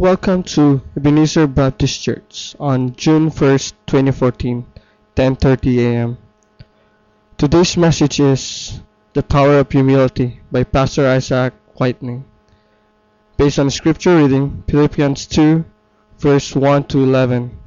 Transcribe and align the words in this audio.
Welcome 0.00 0.44
to 0.54 0.80
Ebenezer 0.96 1.46
Baptist 1.46 2.00
Church 2.00 2.56
on 2.58 2.96
June 2.96 3.28
1st, 3.28 3.74
2014, 3.84 4.64
10:30 5.14 5.78
a.m. 5.80 6.16
Today's 7.36 7.76
message 7.76 8.18
is 8.18 8.80
The 9.12 9.22
Power 9.22 9.58
of 9.58 9.70
Humility 9.70 10.40
by 10.50 10.64
Pastor 10.64 11.06
Isaac 11.06 11.52
Whitening. 11.74 12.24
Based 13.36 13.58
on 13.58 13.68
scripture 13.68 14.16
reading, 14.16 14.64
Philippians 14.66 15.26
2 15.26 15.66
verse 16.18 16.56
1 16.56 16.84
to 16.84 17.02
11. 17.02 17.59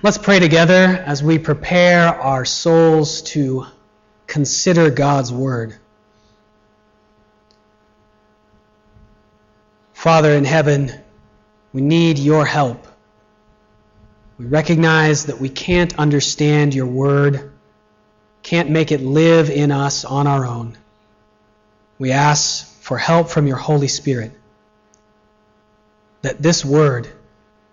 Let's 0.00 0.16
pray 0.16 0.38
together 0.38 1.02
as 1.04 1.24
we 1.24 1.40
prepare 1.40 2.06
our 2.06 2.44
souls 2.44 3.22
to 3.22 3.66
consider 4.28 4.90
God's 4.90 5.32
Word. 5.32 5.74
Father 9.94 10.30
in 10.34 10.44
heaven, 10.44 10.92
we 11.72 11.80
need 11.80 12.20
your 12.20 12.46
help. 12.46 12.86
We 14.38 14.46
recognize 14.46 15.26
that 15.26 15.40
we 15.40 15.48
can't 15.48 15.98
understand 15.98 16.76
your 16.76 16.86
Word, 16.86 17.50
can't 18.44 18.70
make 18.70 18.92
it 18.92 19.00
live 19.00 19.50
in 19.50 19.72
us 19.72 20.04
on 20.04 20.28
our 20.28 20.46
own. 20.46 20.78
We 21.98 22.12
ask 22.12 22.72
for 22.82 22.98
help 22.98 23.30
from 23.30 23.48
your 23.48 23.56
Holy 23.56 23.88
Spirit 23.88 24.30
that 26.22 26.40
this 26.40 26.64
Word, 26.64 27.08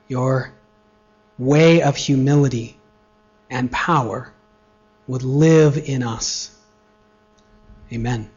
your 0.07 0.55
way 1.37 1.81
of 1.81 1.95
humility 1.95 2.77
and 3.49 3.71
power 3.71 4.33
would 5.07 5.23
live 5.23 5.77
in 5.77 6.03
us. 6.03 6.55
Amen. 7.91 8.29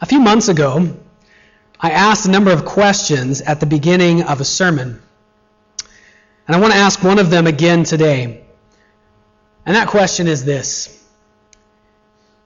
A 0.00 0.06
few 0.06 0.20
months 0.20 0.48
ago, 0.48 0.96
I 1.80 1.90
asked 1.90 2.26
a 2.26 2.30
number 2.30 2.50
of 2.50 2.64
questions 2.64 3.40
at 3.40 3.60
the 3.60 3.66
beginning 3.66 4.22
of 4.22 4.40
a 4.40 4.44
sermon. 4.44 5.00
And 6.46 6.56
I 6.56 6.60
want 6.60 6.74
to 6.74 6.78
ask 6.78 7.02
one 7.02 7.18
of 7.18 7.30
them 7.30 7.46
again 7.46 7.84
today. 7.84 8.44
And 9.64 9.76
that 9.76 9.88
question 9.88 10.26
is 10.26 10.44
this 10.44 11.03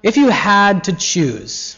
if 0.02 0.16
you 0.16 0.28
had 0.28 0.84
to 0.84 0.92
choose, 0.92 1.76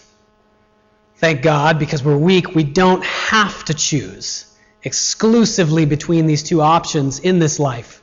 thank 1.17 1.43
God, 1.43 1.79
because 1.79 2.03
we're 2.03 2.17
weak, 2.17 2.55
we 2.55 2.65
don't 2.65 3.05
have 3.05 3.65
to 3.67 3.75
choose 3.75 4.47
exclusively 4.83 5.85
between 5.87 6.27
these 6.27 6.43
two 6.43 6.61
options 6.61 7.19
in 7.19 7.39
this 7.39 7.59
life. 7.59 8.03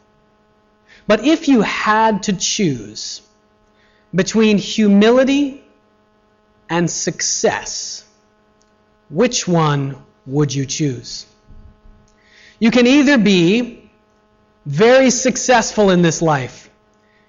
But 1.08 1.24
if 1.24 1.48
you 1.48 1.62
had 1.62 2.24
to 2.24 2.34
choose 2.34 3.22
between 4.14 4.58
humility 4.58 5.64
and 6.70 6.90
success, 6.90 8.04
which 9.10 9.48
one 9.48 9.96
would 10.26 10.54
you 10.54 10.66
choose? 10.66 11.26
You 12.60 12.72
can 12.72 12.88
either 12.88 13.18
be 13.18 13.90
very 14.66 15.12
successful 15.12 15.92
in 15.92 16.02
this 16.02 16.22
life 16.22 16.70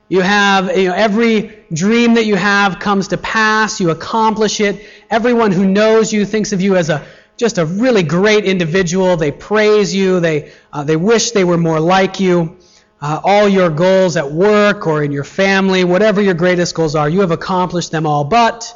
you 0.09 0.21
have 0.23 0.77
you 0.77 0.89
know, 0.89 0.95
every 0.95 1.65
dream 1.73 2.15
that 2.15 2.25
you 2.25 2.35
have 2.35 2.79
comes 2.79 3.09
to 3.09 3.19
pass. 3.19 3.81
You 3.81 3.91
accomplish 3.91 4.61
it. 4.61 4.85
Everyone 5.11 5.53
who 5.53 5.67
knows 5.67 6.13
you 6.13 6.25
thinks 6.25 6.53
of 6.53 6.61
you 6.61 6.77
as 6.77 6.89
a 6.89 7.07
just 7.37 7.59
a 7.59 7.67
really 7.67 8.03
great 8.03 8.45
individual. 8.45 9.17
They 9.17 9.31
praise 9.31 9.95
you. 9.95 10.21
They 10.21 10.53
uh, 10.73 10.85
they 10.85 10.97
wish 10.97 11.33
they 11.33 11.45
were 11.45 11.59
more 11.59 11.79
like 11.79 12.21
you. 12.21 12.57
Uh, 13.01 13.21
all 13.23 13.49
your 13.49 13.71
goals 13.71 14.17
at 14.17 14.33
work 14.33 14.87
or 14.87 15.05
in 15.05 15.13
your 15.13 15.25
family, 15.25 15.85
whatever 15.85 16.21
your 16.21 16.35
greatest 16.35 16.75
goals 16.75 16.97
are, 16.97 17.09
you 17.09 17.21
have 17.21 17.31
accomplished 17.31 17.93
them 17.93 18.07
all. 18.07 18.25
But 18.25 18.75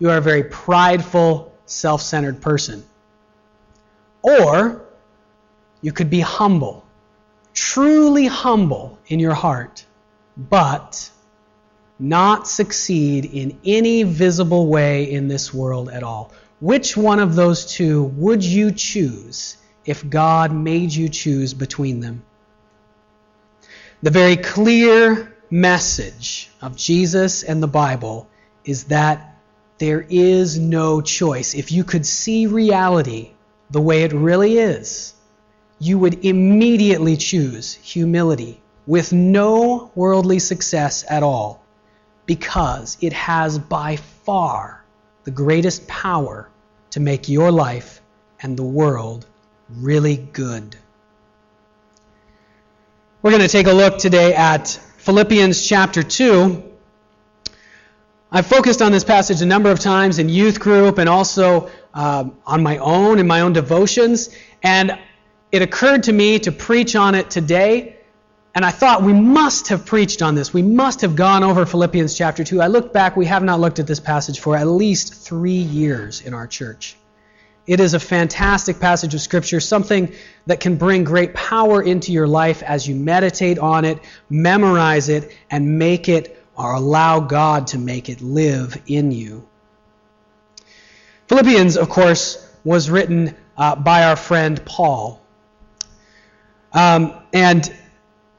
you 0.00 0.10
are 0.10 0.16
a 0.16 0.20
very 0.20 0.42
prideful, 0.42 1.54
self-centered 1.66 2.40
person. 2.40 2.82
Or 4.22 4.82
you 5.82 5.92
could 5.92 6.10
be 6.10 6.18
humble, 6.18 6.84
truly 7.52 8.26
humble 8.26 8.98
in 9.06 9.20
your 9.20 9.34
heart 9.34 9.84
but 10.36 11.10
not 11.98 12.48
succeed 12.48 13.24
in 13.24 13.58
any 13.64 14.02
visible 14.02 14.66
way 14.66 15.10
in 15.10 15.28
this 15.28 15.54
world 15.54 15.88
at 15.88 16.02
all. 16.02 16.32
Which 16.60 16.96
one 16.96 17.20
of 17.20 17.34
those 17.34 17.66
two 17.66 18.04
would 18.04 18.42
you 18.42 18.72
choose 18.72 19.56
if 19.84 20.08
God 20.08 20.52
made 20.52 20.92
you 20.92 21.08
choose 21.08 21.54
between 21.54 22.00
them? 22.00 22.24
The 24.02 24.10
very 24.10 24.36
clear 24.36 25.36
message 25.50 26.50
of 26.60 26.76
Jesus 26.76 27.42
and 27.42 27.62
the 27.62 27.68
Bible 27.68 28.28
is 28.64 28.84
that 28.84 29.36
there 29.78 30.04
is 30.08 30.58
no 30.58 31.00
choice. 31.00 31.54
If 31.54 31.70
you 31.72 31.84
could 31.84 32.06
see 32.06 32.46
reality 32.46 33.30
the 33.70 33.80
way 33.80 34.02
it 34.02 34.12
really 34.12 34.58
is, 34.58 35.14
you 35.78 35.98
would 35.98 36.24
immediately 36.24 37.16
choose 37.16 37.74
humility 37.74 38.60
with 38.86 39.12
no 39.12 39.90
worldly 39.94 40.38
success 40.38 41.04
at 41.08 41.22
all 41.22 41.64
because 42.26 42.96
it 43.00 43.12
has 43.12 43.58
by 43.58 43.96
far 43.96 44.84
the 45.24 45.30
greatest 45.30 45.86
power 45.86 46.48
to 46.90 47.00
make 47.00 47.28
your 47.28 47.50
life 47.50 48.00
and 48.40 48.56
the 48.56 48.62
world 48.62 49.26
really 49.70 50.16
good. 50.16 50.76
We're 53.22 53.30
going 53.30 53.42
to 53.42 53.48
take 53.48 53.66
a 53.66 53.72
look 53.72 53.98
today 53.98 54.34
at 54.34 54.68
Philippians 54.98 55.66
chapter 55.66 56.02
2. 56.02 56.62
I've 58.30 58.46
focused 58.46 58.82
on 58.82 58.92
this 58.92 59.04
passage 59.04 59.40
a 59.40 59.46
number 59.46 59.70
of 59.70 59.78
times 59.78 60.18
in 60.18 60.28
youth 60.28 60.60
group 60.60 60.98
and 60.98 61.08
also 61.08 61.70
um, 61.94 62.36
on 62.46 62.62
my 62.62 62.78
own, 62.78 63.18
in 63.18 63.26
my 63.26 63.40
own 63.40 63.52
devotions. 63.52 64.28
And 64.62 64.98
it 65.52 65.62
occurred 65.62 66.02
to 66.04 66.12
me 66.12 66.38
to 66.40 66.52
preach 66.52 66.96
on 66.96 67.14
it 67.14 67.30
today 67.30 67.93
and 68.54 68.64
I 68.64 68.70
thought 68.70 69.02
we 69.02 69.12
must 69.12 69.68
have 69.68 69.84
preached 69.84 70.22
on 70.22 70.34
this. 70.34 70.54
We 70.54 70.62
must 70.62 71.00
have 71.00 71.16
gone 71.16 71.42
over 71.42 71.66
Philippians 71.66 72.16
chapter 72.16 72.44
2. 72.44 72.60
I 72.60 72.68
look 72.68 72.92
back, 72.92 73.16
we 73.16 73.26
have 73.26 73.42
not 73.42 73.58
looked 73.58 73.80
at 73.80 73.86
this 73.86 73.98
passage 73.98 74.38
for 74.38 74.56
at 74.56 74.68
least 74.68 75.14
three 75.14 75.50
years 75.52 76.20
in 76.20 76.34
our 76.34 76.46
church. 76.46 76.96
It 77.66 77.80
is 77.80 77.94
a 77.94 78.00
fantastic 78.00 78.78
passage 78.78 79.14
of 79.14 79.20
Scripture, 79.20 79.58
something 79.58 80.12
that 80.46 80.60
can 80.60 80.76
bring 80.76 81.02
great 81.02 81.34
power 81.34 81.82
into 81.82 82.12
your 82.12 82.28
life 82.28 82.62
as 82.62 82.86
you 82.86 82.94
meditate 82.94 83.58
on 83.58 83.84
it, 83.84 83.98
memorize 84.28 85.08
it, 85.08 85.34
and 85.50 85.78
make 85.78 86.08
it 86.08 86.44
or 86.56 86.74
allow 86.74 87.20
God 87.20 87.68
to 87.68 87.78
make 87.78 88.08
it 88.08 88.20
live 88.20 88.80
in 88.86 89.10
you. 89.10 89.48
Philippians, 91.26 91.76
of 91.76 91.88
course, 91.88 92.46
was 92.64 92.90
written 92.90 93.34
uh, 93.56 93.74
by 93.76 94.04
our 94.04 94.16
friend 94.16 94.62
Paul. 94.64 95.20
Um, 96.72 97.14
and 97.32 97.72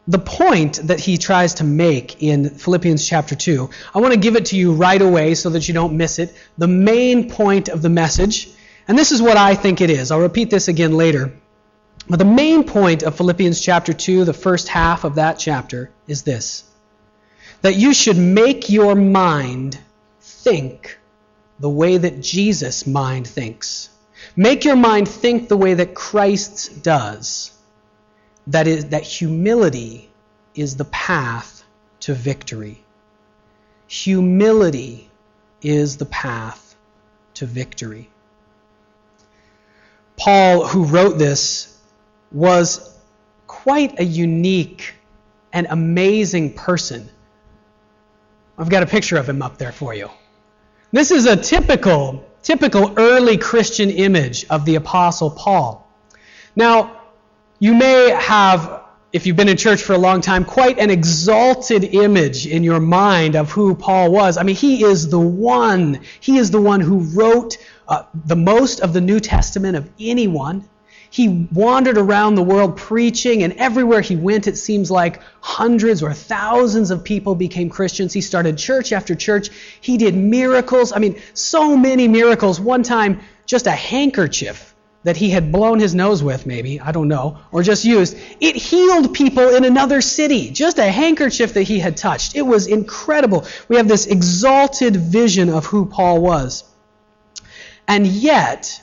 the 0.08 0.20
point 0.20 0.76
that 0.88 1.00
he 1.00 1.18
tries 1.18 1.56
to 1.56 1.64
make 1.64 2.22
in 2.22 2.50
Philippians 2.50 3.08
chapter 3.08 3.36
2. 3.36 3.70
I 3.94 4.00
want 4.00 4.14
to 4.14 4.20
give 4.20 4.36
it 4.36 4.48
to 4.48 4.58
you 4.58 4.74
right 4.74 5.02
away 5.02 5.34
so 5.34 5.50
that 5.52 5.68
you 5.68 5.74
don't 5.74 5.98
miss 5.98 6.20
it. 6.20 6.36
The 6.58 6.68
main 6.68 7.30
point 7.30 7.70
of 7.70 7.82
the 7.82 7.90
message, 7.90 8.50
and 8.88 8.98
this 8.98 9.12
is 9.12 9.22
what 9.22 9.38
I 9.38 9.56
think 9.56 9.82
it 9.82 9.90
is. 9.90 10.12
I'll 10.12 10.20
repeat 10.20 10.52
this 10.52 10.68
again 10.68 10.96
later. 10.96 11.34
But 12.08 12.20
the 12.20 12.26
main 12.26 12.66
point 12.66 13.02
of 13.02 13.16
Philippians 13.16 13.60
chapter 13.60 13.94
2, 13.94 14.26
the 14.26 14.34
first 14.34 14.68
half 14.68 15.06
of 15.06 15.16
that 15.16 15.40
chapter, 15.40 15.90
is 16.08 16.22
this 16.24 16.64
that 17.62 17.76
you 17.76 17.96
should 17.96 18.18
make 18.18 18.70
your 18.70 18.94
mind 18.94 19.80
think 20.22 21.00
the 21.60 21.70
way 21.70 21.98
that 21.98 22.22
Jesus' 22.22 22.86
mind 22.86 23.26
thinks. 23.26 23.90
Make 24.36 24.66
your 24.66 24.76
mind 24.76 25.08
think 25.08 25.48
the 25.48 25.58
way 25.58 25.74
that 25.74 25.96
Christ's 25.96 26.68
does 26.68 27.55
that 28.48 28.68
is 28.68 28.86
that 28.90 29.04
humility 29.04 30.10
is 30.54 30.78
the 30.78 30.86
path 30.86 31.64
to 32.02 32.14
victory. 32.14 32.84
Humility 33.88 35.10
is 35.62 35.98
the 35.98 36.06
path 36.06 36.76
to 37.36 37.46
victory. 37.46 38.10
Paul, 40.18 40.66
who 40.66 40.86
wrote 40.86 41.18
this, 41.18 41.78
was 42.32 42.98
quite 43.48 44.00
a 44.00 44.04
unique 44.04 44.96
and 45.52 45.68
amazing 45.70 46.54
person. 46.54 47.10
I've 48.58 48.70
got 48.70 48.84
a 48.84 48.86
picture 48.86 49.18
of 49.18 49.28
him 49.28 49.42
up 49.42 49.58
there 49.58 49.72
for 49.72 49.94
you. 49.94 50.10
This 50.92 51.12
is 51.12 51.26
a 51.26 51.36
typical, 51.36 52.26
typical 52.42 52.94
early 52.98 53.38
Christian 53.38 53.90
image 53.90 54.46
of 54.50 54.66
the 54.66 54.76
Apostle 54.76 55.32
Paul. 55.32 55.86
Now, 56.56 57.02
you 57.66 57.74
may 57.74 58.12
have, 58.12 58.84
if 59.12 59.26
you've 59.26 59.36
been 59.36 59.50
in 59.50 59.58
church 59.58 59.82
for 59.82 59.94
a 59.94 59.98
long 59.98 60.22
time, 60.22 60.46
quite 60.46 60.78
an 60.78 60.92
exalted 60.92 61.84
image 61.84 62.46
in 62.46 62.64
your 62.64 62.80
mind 62.80 63.36
of 63.36 63.50
who 63.50 63.74
Paul 63.74 64.12
was. 64.12 64.38
I 64.38 64.44
mean, 64.44 64.56
he 64.56 64.84
is 64.84 65.10
the 65.10 65.20
one. 65.20 66.02
He 66.20 66.38
is 66.38 66.52
the 66.52 66.62
one 66.62 66.80
who 66.80 67.00
wrote 67.00 67.58
uh, 67.88 68.04
the 68.14 68.36
most 68.36 68.82
of 68.82 68.94
the 68.94 69.02
New 69.02 69.20
Testament 69.20 69.76
of 69.78 69.90
anyone. 70.00 70.70
He 71.10 71.48
wandered 71.52 71.98
around 71.98 72.36
the 72.36 72.44
world 72.44 72.78
preaching, 72.78 73.42
and 73.42 73.54
everywhere 73.54 74.02
he 74.02 74.16
went, 74.16 74.46
it 74.46 74.58
seems 74.58 74.92
like 74.92 75.20
hundreds 75.42 76.04
or 76.04 76.14
thousands 76.14 76.92
of 76.92 77.04
people 77.04 77.34
became 77.34 77.72
Christians. 77.72 78.14
He 78.14 78.22
started 78.22 78.60
church 78.60 78.92
after 78.92 79.16
church. 79.16 79.50
He 79.82 79.98
did 79.98 80.14
miracles. 80.14 80.94
I 80.94 81.00
mean, 81.00 81.20
so 81.34 81.76
many 81.76 82.08
miracles. 82.08 82.60
One 82.60 82.84
time, 82.84 83.22
just 83.48 83.66
a 83.66 83.72
handkerchief 83.72 84.75
that 85.06 85.16
he 85.16 85.30
had 85.30 85.52
blown 85.52 85.80
his 85.80 85.94
nose 85.94 86.24
with, 86.24 86.48
maybe, 86.48 86.80
I 86.80 86.92
don't 86.92 87.08
know, 87.08 87.38
or 87.52 87.62
just 87.62 87.86
used, 87.86 88.18
it 88.42 88.56
healed 88.56 89.14
people 89.14 89.56
in 89.56 89.64
another 89.64 90.02
city. 90.02 90.50
Just 90.50 90.80
a 90.80 90.92
handkerchief 90.92 91.54
that 91.54 91.62
he 91.62 91.78
had 91.78 91.96
touched. 91.96 92.36
It 92.36 92.42
was 92.42 92.66
incredible. 92.66 93.46
We 93.68 93.76
have 93.76 93.88
this 93.88 94.08
exalted 94.08 94.96
vision 94.96 95.50
of 95.50 95.68
who 95.68 95.86
Paul 95.86 96.22
was. 96.22 96.64
And 97.88 98.08
yet, 98.08 98.82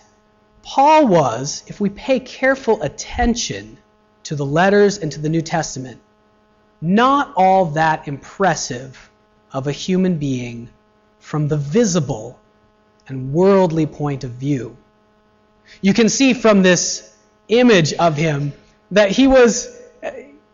Paul 0.63 1.09
was, 1.09 1.65
if 1.67 1.81
we 1.81 1.91
pay 1.91 2.21
careful 2.21 2.81
attention 2.83 3.79
to 4.23 4.37
the 4.37 4.47
letters 4.47 4.99
and 4.99 5.11
to 5.11 5.21
the 5.21 5.29
New 5.29 5.43
Testament, 5.43 6.01
not 6.81 7.33
all 7.37 7.65
that 7.73 8.07
impressive 8.07 9.11
of 9.53 9.67
a 9.67 9.73
human 9.73 10.19
being 10.19 10.69
from 11.19 11.49
the 11.49 11.57
visible 11.57 12.39
and 13.09 13.33
worldly 13.33 13.87
point 13.87 14.23
of 14.23 14.31
view. 14.31 14.77
You 15.81 15.95
can 15.95 16.09
see 16.09 16.35
from 16.35 16.63
this 16.63 17.17
image 17.49 17.93
of 17.95 18.17
him 18.17 18.53
that 18.91 19.11
he 19.11 19.27
was 19.27 19.81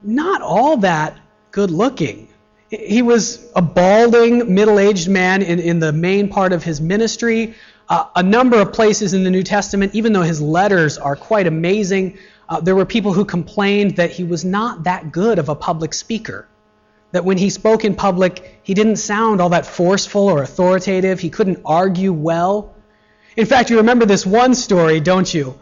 not 0.02 0.42
all 0.42 0.76
that 0.78 1.18
good 1.50 1.70
looking. 1.70 2.28
He 2.70 3.02
was 3.02 3.50
a 3.56 3.62
balding, 3.62 4.54
middle 4.54 4.78
aged 4.78 5.08
man 5.08 5.42
in, 5.42 5.58
in 5.58 5.80
the 5.80 5.92
main 5.92 6.28
part 6.28 6.52
of 6.52 6.62
his 6.62 6.80
ministry 6.80 7.54
uh, 7.88 8.06
a 8.16 8.22
number 8.22 8.60
of 8.60 8.72
places 8.72 9.14
in 9.14 9.24
the 9.24 9.30
New 9.30 9.42
Testament, 9.42 9.94
even 9.94 10.12
though 10.12 10.22
his 10.22 10.40
letters 10.40 10.98
are 10.98 11.16
quite 11.16 11.46
amazing, 11.46 12.18
uh, 12.48 12.60
there 12.60 12.76
were 12.76 12.84
people 12.84 13.12
who 13.12 13.24
complained 13.24 13.96
that 13.96 14.10
he 14.10 14.24
was 14.24 14.44
not 14.44 14.84
that 14.84 15.10
good 15.10 15.38
of 15.38 15.48
a 15.48 15.54
public 15.54 15.94
speaker. 15.94 16.46
That 17.12 17.24
when 17.24 17.38
he 17.38 17.48
spoke 17.48 17.86
in 17.86 17.94
public, 17.94 18.60
he 18.62 18.74
didn't 18.74 18.96
sound 18.96 19.40
all 19.40 19.48
that 19.50 19.64
forceful 19.64 20.28
or 20.28 20.42
authoritative. 20.42 21.20
He 21.20 21.30
couldn't 21.30 21.60
argue 21.64 22.12
well. 22.12 22.74
In 23.38 23.46
fact, 23.46 23.70
you 23.70 23.76
remember 23.76 24.04
this 24.04 24.26
one 24.26 24.52
story, 24.52 24.98
don't 24.98 25.32
you? 25.32 25.56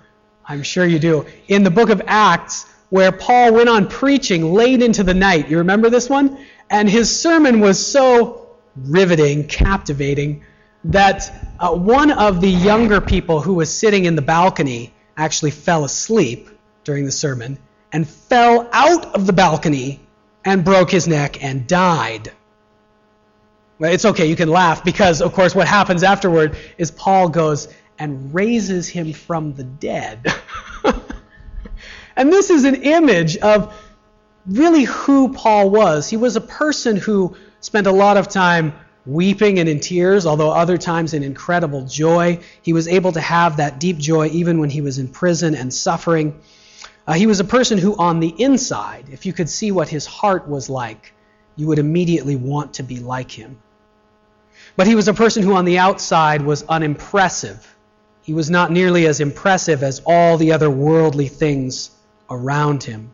I'm 0.47 0.63
sure 0.63 0.87
you 0.87 0.99
do. 0.99 1.27
In 1.47 1.63
the 1.63 1.71
book 1.71 1.91
of 1.91 2.01
Acts, 2.07 2.65
where 2.89 3.13
Paul 3.13 3.53
went 3.53 3.69
on 3.69 3.87
preaching 3.87 4.55
late 4.55 4.83
into 4.83 5.05
the 5.05 5.13
night. 5.13 5.51
You 5.51 5.59
remember 5.59 5.91
this 5.91 6.09
one? 6.09 6.39
And 6.71 6.89
his 6.89 7.21
sermon 7.21 7.61
was 7.61 7.87
so 7.87 8.49
riveting, 8.77 9.47
captivating, 9.47 10.43
that 10.85 11.31
uh, 11.61 11.75
one 11.75 12.13
of 12.13 12.41
the 12.41 12.49
younger 12.49 13.03
people 13.03 13.43
who 13.43 13.53
was 13.53 13.71
sitting 13.71 14.07
in 14.07 14.17
the 14.17 14.23
balcony 14.23 14.95
actually 15.19 15.51
fell 15.51 15.85
asleep 15.85 16.49
during 16.83 17.05
the 17.05 17.13
sermon 17.13 17.59
and 17.93 18.09
fell 18.09 18.71
out 18.73 19.15
of 19.15 19.27
the 19.27 19.35
balcony 19.35 20.01
and 20.47 20.65
broke 20.65 20.91
his 20.91 21.07
neck 21.07 21.45
and 21.45 21.67
died. 21.67 22.33
Well, 23.79 23.93
it's 23.93 24.07
okay, 24.07 24.27
you 24.27 24.37
can 24.37 24.49
laugh 24.49 24.85
because, 24.85 25.21
of 25.21 25.35
course, 25.35 25.55
what 25.55 25.69
happens 25.69 26.03
afterward 26.03 26.57
is 26.79 26.91
Paul 26.91 27.29
goes 27.29 27.69
and 27.99 28.33
raises 28.35 28.89
him 28.89 29.13
from 29.13 29.53
the 29.53 29.65
dead. 29.65 30.27
and 32.17 32.33
this 32.33 32.49
is 32.49 32.65
an 32.65 32.77
image 32.77 33.37
of 33.39 33.75
really 34.47 34.85
who 34.85 35.33
Paul 35.33 35.71
was. 35.71 36.09
He 36.09 36.17
was 36.17 36.37
a 36.37 36.41
person 36.41 36.97
who 36.97 37.37
spent 37.61 37.87
a 37.87 37.93
lot 37.93 38.17
of 38.17 38.29
time 38.29 38.73
weeping 39.05 39.59
and 39.59 39.69
in 39.69 39.81
tears, 39.81 40.25
although 40.25 40.51
other 40.51 40.79
times 40.79 41.13
in 41.13 41.23
incredible 41.23 41.85
joy. 41.85 42.41
He 42.63 42.73
was 42.73 42.89
able 42.89 43.13
to 43.13 43.21
have 43.21 43.59
that 43.59 43.79
deep 43.79 43.99
joy 43.99 44.29
even 44.29 44.59
when 44.59 44.71
he 44.71 44.81
was 44.81 44.99
in 44.99 45.09
prison 45.09 45.55
and 45.55 45.73
suffering. 45.73 46.41
Uh, 47.07 47.13
he 47.13 47.27
was 47.27 47.41
a 47.41 47.45
person 47.45 47.77
who, 47.77 47.95
on 47.97 48.21
the 48.21 48.35
inside, 48.39 49.07
if 49.13 49.27
you 49.27 49.35
could 49.35 49.49
see 49.49 49.71
what 49.71 49.89
his 49.89 50.07
heart 50.07 50.49
was 50.49 50.71
like, 50.71 51.13
you 51.55 51.67
would 51.69 51.79
immediately 51.79 52.37
want 52.37 52.75
to 52.75 52.83
be 52.83 52.99
like 52.99 53.31
him. 53.31 53.59
But 54.77 54.87
he 54.87 54.95
was 54.95 55.09
a 55.09 55.15
person 55.15 55.43
who, 55.43 55.55
on 55.55 55.65
the 55.65 55.79
outside, 55.79 56.43
was 56.43 56.63
unimpressive. 56.65 57.75
He 58.23 58.35
was 58.35 58.51
not 58.51 58.71
nearly 58.71 59.07
as 59.07 59.21
impressive 59.21 59.83
as 59.83 60.03
all 60.05 60.37
the 60.37 60.53
other 60.53 60.71
worldly 60.71 61.29
things 61.29 61.91
around 62.29 62.83
him. 62.83 63.11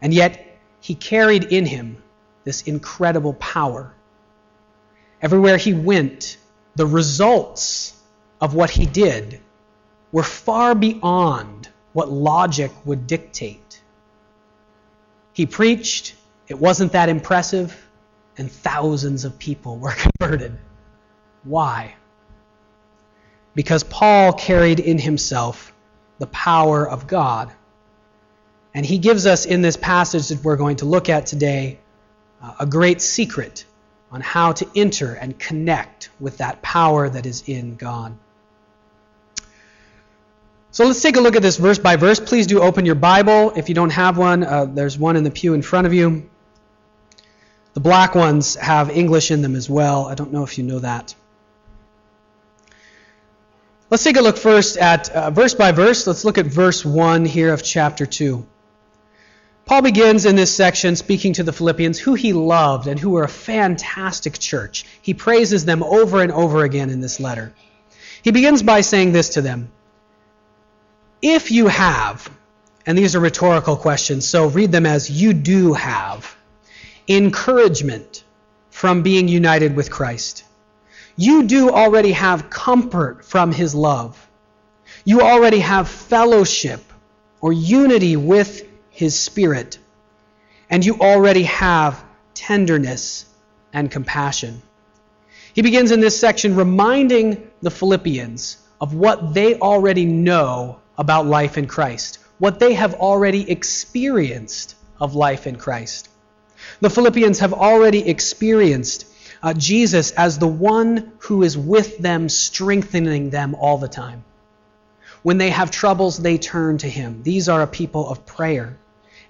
And 0.00 0.14
yet, 0.14 0.58
he 0.80 0.94
carried 0.94 1.44
in 1.44 1.66
him 1.66 2.02
this 2.44 2.62
incredible 2.62 3.34
power 3.34 3.92
Everywhere 5.22 5.56
he 5.56 5.72
went, 5.72 6.36
the 6.74 6.84
results 6.84 7.94
of 8.40 8.54
what 8.54 8.70
he 8.70 8.86
did 8.86 9.40
were 10.10 10.24
far 10.24 10.74
beyond 10.74 11.68
what 11.92 12.10
logic 12.10 12.72
would 12.84 13.06
dictate. 13.06 13.80
He 15.32 15.46
preached, 15.46 16.16
it 16.48 16.58
wasn't 16.58 16.92
that 16.92 17.08
impressive, 17.08 17.86
and 18.38 18.50
thousands 18.50 19.24
of 19.24 19.38
people 19.38 19.78
were 19.78 19.94
converted. 20.20 20.58
Why? 21.44 21.94
Because 23.54 23.84
Paul 23.84 24.32
carried 24.32 24.80
in 24.80 24.98
himself 24.98 25.72
the 26.18 26.26
power 26.28 26.88
of 26.88 27.06
God. 27.06 27.52
And 28.74 28.86
he 28.86 28.98
gives 28.98 29.26
us 29.26 29.44
in 29.44 29.60
this 29.60 29.76
passage 29.76 30.28
that 30.28 30.42
we're 30.42 30.56
going 30.56 30.76
to 30.76 30.86
look 30.86 31.08
at 31.08 31.26
today 31.26 31.78
uh, 32.40 32.54
a 32.60 32.66
great 32.66 33.02
secret 33.02 33.66
on 34.10 34.20
how 34.20 34.52
to 34.52 34.68
enter 34.74 35.14
and 35.14 35.38
connect 35.38 36.10
with 36.20 36.38
that 36.38 36.62
power 36.62 37.08
that 37.08 37.26
is 37.26 37.42
in 37.46 37.76
God. 37.76 38.16
So 40.70 40.86
let's 40.86 41.02
take 41.02 41.16
a 41.16 41.20
look 41.20 41.36
at 41.36 41.42
this 41.42 41.58
verse 41.58 41.78
by 41.78 41.96
verse. 41.96 42.18
Please 42.18 42.46
do 42.46 42.60
open 42.60 42.86
your 42.86 42.94
Bible. 42.94 43.52
If 43.56 43.68
you 43.68 43.74
don't 43.74 43.90
have 43.90 44.16
one, 44.16 44.42
uh, 44.42 44.64
there's 44.64 44.98
one 44.98 45.16
in 45.16 45.24
the 45.24 45.30
pew 45.30 45.52
in 45.52 45.60
front 45.60 45.86
of 45.86 45.92
you. 45.92 46.30
The 47.74 47.80
black 47.80 48.14
ones 48.14 48.56
have 48.56 48.90
English 48.90 49.30
in 49.30 49.42
them 49.42 49.56
as 49.56 49.68
well. 49.68 50.06
I 50.06 50.14
don't 50.14 50.32
know 50.32 50.44
if 50.44 50.58
you 50.58 50.64
know 50.64 50.80
that. 50.80 51.14
Let's 53.88 54.04
take 54.04 54.16
a 54.16 54.22
look 54.22 54.38
first 54.38 54.76
at 54.78 55.10
uh, 55.10 55.30
verse 55.30 55.54
by 55.54 55.72
verse. 55.72 56.06
Let's 56.06 56.24
look 56.24 56.38
at 56.38 56.46
verse 56.46 56.84
1 56.84 57.24
here 57.24 57.52
of 57.52 57.62
chapter 57.62 58.06
2. 58.06 58.46
Paul 59.64 59.82
begins 59.82 60.24
in 60.26 60.34
this 60.34 60.54
section 60.54 60.96
speaking 60.96 61.34
to 61.34 61.42
the 61.42 61.52
Philippians, 61.52 61.98
who 61.98 62.14
he 62.14 62.32
loved 62.32 62.88
and 62.88 62.98
who 62.98 63.10
were 63.10 63.24
a 63.24 63.28
fantastic 63.28 64.38
church. 64.38 64.84
He 65.02 65.14
praises 65.14 65.64
them 65.64 65.82
over 65.82 66.22
and 66.22 66.32
over 66.32 66.64
again 66.64 66.90
in 66.90 67.00
this 67.00 67.20
letter. 67.20 67.54
He 68.22 68.32
begins 68.32 68.62
by 68.62 68.80
saying 68.80 69.12
this 69.12 69.30
to 69.30 69.42
them 69.42 69.70
If 71.20 71.50
you 71.50 71.68
have, 71.68 72.30
and 72.86 72.98
these 72.98 73.14
are 73.14 73.20
rhetorical 73.20 73.76
questions, 73.76 74.26
so 74.26 74.46
read 74.46 74.72
them 74.72 74.86
as 74.86 75.10
you 75.10 75.32
do 75.32 75.74
have, 75.74 76.36
encouragement 77.08 78.24
from 78.70 79.02
being 79.02 79.28
united 79.28 79.76
with 79.76 79.90
Christ. 79.90 80.44
You 81.16 81.44
do 81.44 81.70
already 81.70 82.12
have 82.12 82.50
comfort 82.50 83.24
from 83.24 83.52
his 83.52 83.74
love. 83.74 84.28
You 85.04 85.20
already 85.20 85.58
have 85.58 85.88
fellowship 85.88 86.80
or 87.40 87.52
unity 87.52 88.16
with 88.16 88.66
his 88.90 89.18
Spirit. 89.18 89.78
And 90.70 90.84
you 90.84 90.98
already 90.98 91.42
have 91.42 92.02
tenderness 92.34 93.26
and 93.72 93.90
compassion. 93.90 94.62
He 95.54 95.62
begins 95.62 95.90
in 95.90 96.00
this 96.00 96.18
section 96.18 96.56
reminding 96.56 97.50
the 97.60 97.70
Philippians 97.70 98.56
of 98.80 98.94
what 98.94 99.34
they 99.34 99.56
already 99.56 100.06
know 100.06 100.80
about 100.96 101.26
life 101.26 101.58
in 101.58 101.66
Christ, 101.66 102.18
what 102.38 102.58
they 102.58 102.74
have 102.74 102.94
already 102.94 103.50
experienced 103.50 104.76
of 104.98 105.14
life 105.14 105.46
in 105.46 105.56
Christ. 105.56 106.08
The 106.82 106.90
Philippians 106.90 107.38
have 107.38 107.52
already 107.52 108.08
experienced 108.08 109.06
uh, 109.40 109.54
Jesus 109.54 110.10
as 110.10 110.40
the 110.40 110.48
one 110.48 111.12
who 111.18 111.44
is 111.44 111.56
with 111.56 111.98
them, 111.98 112.28
strengthening 112.28 113.30
them 113.30 113.54
all 113.54 113.78
the 113.78 113.86
time. 113.86 114.24
When 115.22 115.38
they 115.38 115.50
have 115.50 115.70
troubles, 115.70 116.18
they 116.18 116.38
turn 116.38 116.78
to 116.78 116.88
him. 116.88 117.22
These 117.22 117.48
are 117.48 117.62
a 117.62 117.68
people 117.68 118.08
of 118.08 118.26
prayer 118.26 118.78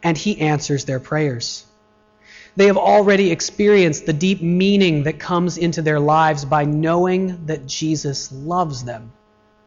and 0.03 0.17
He 0.17 0.41
answers 0.41 0.87
their 0.87 0.99
prayers. 0.99 1.67
They 2.57 2.69
have 2.69 2.79
already 2.79 3.31
experienced 3.31 4.07
the 4.07 4.15
deep 4.15 4.41
meaning 4.41 5.03
that 5.03 5.19
comes 5.19 5.59
into 5.59 5.83
their 5.83 6.01
lives 6.01 6.47
by 6.47 6.65
knowing 6.65 7.45
that 7.45 7.67
Jesus 7.67 8.33
loves 8.33 8.83
them, 8.83 9.13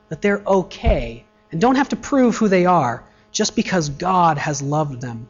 that 0.09 0.23
they're 0.23 0.41
okay, 0.47 1.23
and 1.51 1.61
don't 1.61 1.75
have 1.75 1.89
to 1.89 1.95
prove 1.95 2.35
who 2.35 2.47
they 2.47 2.65
are 2.65 3.03
just 3.31 3.55
because 3.55 3.89
God 3.89 4.39
has 4.39 4.63
loved 4.63 5.01
them. 5.01 5.27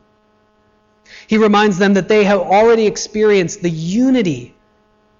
He 1.28 1.38
reminds 1.38 1.78
them 1.78 1.94
that 1.94 2.08
they 2.08 2.24
have 2.24 2.40
already 2.40 2.88
experienced 2.88 3.62
the 3.62 3.70
unity 3.70 4.56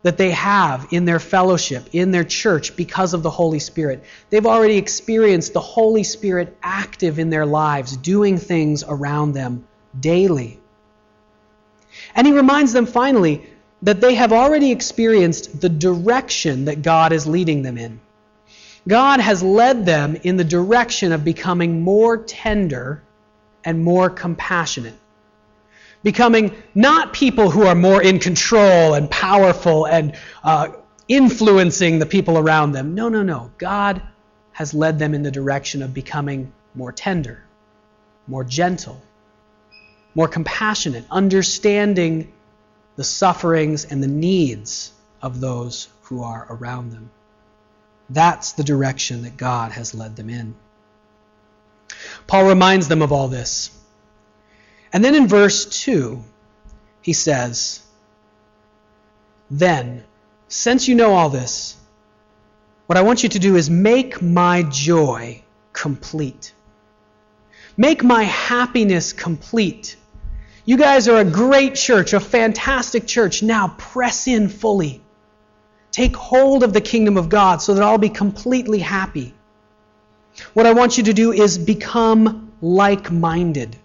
that 0.04 0.18
they 0.18 0.32
have 0.32 0.88
in 0.92 1.06
their 1.06 1.20
fellowship, 1.20 1.90
in 1.92 2.12
their 2.12 2.24
church, 2.24 2.76
because 2.76 3.16
of 3.16 3.24
the 3.24 3.30
Holy 3.32 3.58
Spirit. 3.58 4.04
They've 4.30 4.46
already 4.46 4.78
experienced 4.78 5.54
the 5.54 5.60
Holy 5.60 6.04
Spirit 6.04 6.56
active 6.62 7.18
in 7.18 7.32
their 7.32 7.46
lives, 7.46 7.98
doing 7.98 8.38
things 8.38 8.84
around 8.88 9.34
them 9.34 9.68
daily. 10.00 10.60
And 12.14 12.28
he 12.28 12.34
reminds 12.34 12.72
them 12.72 12.86
finally 12.86 13.50
that 13.82 14.00
they 14.00 14.16
have 14.16 14.32
already 14.32 14.72
experienced 14.72 15.60
the 15.60 15.70
direction 15.70 16.66
that 16.66 16.82
God 16.82 17.12
is 17.12 17.26
leading 17.26 17.64
them 17.64 17.78
in. 17.78 18.00
God 18.88 19.20
has 19.20 19.42
led 19.42 19.86
them 19.86 20.18
in 20.22 20.38
the 20.38 20.44
direction 20.44 21.12
of 21.12 21.24
becoming 21.24 21.82
more 21.82 22.18
tender 22.18 23.02
and 23.64 23.84
more 23.84 24.10
compassionate. 24.12 24.94
Becoming 26.06 26.54
not 26.76 27.14
people 27.14 27.50
who 27.50 27.64
are 27.64 27.74
more 27.74 28.00
in 28.00 28.20
control 28.20 28.94
and 28.94 29.10
powerful 29.10 29.88
and 29.88 30.16
uh, 30.44 30.68
influencing 31.08 31.98
the 31.98 32.06
people 32.06 32.38
around 32.38 32.74
them. 32.74 32.94
No, 32.94 33.10
no, 33.10 33.24
no. 33.24 33.50
God 33.58 34.04
has 34.52 34.76
led 34.76 35.00
them 35.00 35.16
in 35.16 35.24
the 35.24 35.32
direction 35.32 35.82
of 35.82 35.96
becoming 35.96 36.54
more 36.76 36.92
tender, 36.92 37.44
more 38.28 38.44
gentle, 38.44 39.02
more 40.14 40.28
compassionate, 40.28 41.06
understanding 41.10 42.32
the 42.98 43.04
sufferings 43.04 43.86
and 43.86 44.04
the 44.04 44.08
needs 44.08 44.92
of 45.24 45.40
those 45.40 45.88
who 46.04 46.22
are 46.22 46.46
around 46.52 46.92
them. 46.92 47.10
That's 48.12 48.52
the 48.52 48.64
direction 48.64 49.24
that 49.24 49.38
God 49.38 49.72
has 49.72 49.96
led 49.96 50.16
them 50.18 50.30
in. 50.30 50.54
Paul 52.28 52.48
reminds 52.48 52.90
them 52.90 53.02
of 53.02 53.12
all 53.12 53.28
this. 53.28 53.72
And 54.96 55.04
then 55.04 55.14
in 55.14 55.28
verse 55.28 55.66
2, 55.66 56.24
he 57.02 57.12
says, 57.12 57.82
Then, 59.52 60.06
since 60.48 60.88
you 60.88 60.96
know 60.96 61.12
all 61.12 61.30
this, 61.30 61.76
what 62.86 62.98
I 62.98 63.02
want 63.02 63.22
you 63.22 63.28
to 63.28 63.40
do 63.40 63.58
is 63.58 63.70
make 63.70 64.22
my 64.22 64.64
joy 64.64 65.44
complete. 65.74 66.54
Make 67.76 68.06
my 68.06 68.24
happiness 68.24 69.12
complete. 69.12 69.98
You 70.64 70.78
guys 70.78 71.10
are 71.10 71.20
a 71.20 71.26
great 71.26 71.76
church, 71.76 72.14
a 72.14 72.22
fantastic 72.22 73.06
church. 73.06 73.44
Now 73.44 73.76
press 73.78 74.30
in 74.30 74.48
fully. 74.48 75.02
Take 75.92 76.16
hold 76.16 76.64
of 76.64 76.72
the 76.72 76.80
kingdom 76.80 77.18
of 77.18 77.28
God 77.28 77.62
so 77.62 77.74
that 77.74 77.84
I'll 77.84 77.98
be 77.98 78.08
completely 78.08 78.80
happy. 78.80 79.34
What 80.54 80.66
I 80.66 80.72
want 80.72 80.98
you 80.98 81.04
to 81.04 81.14
do 81.14 81.34
is 81.34 81.58
become 81.58 82.54
like 82.62 83.12
minded, 83.12 83.76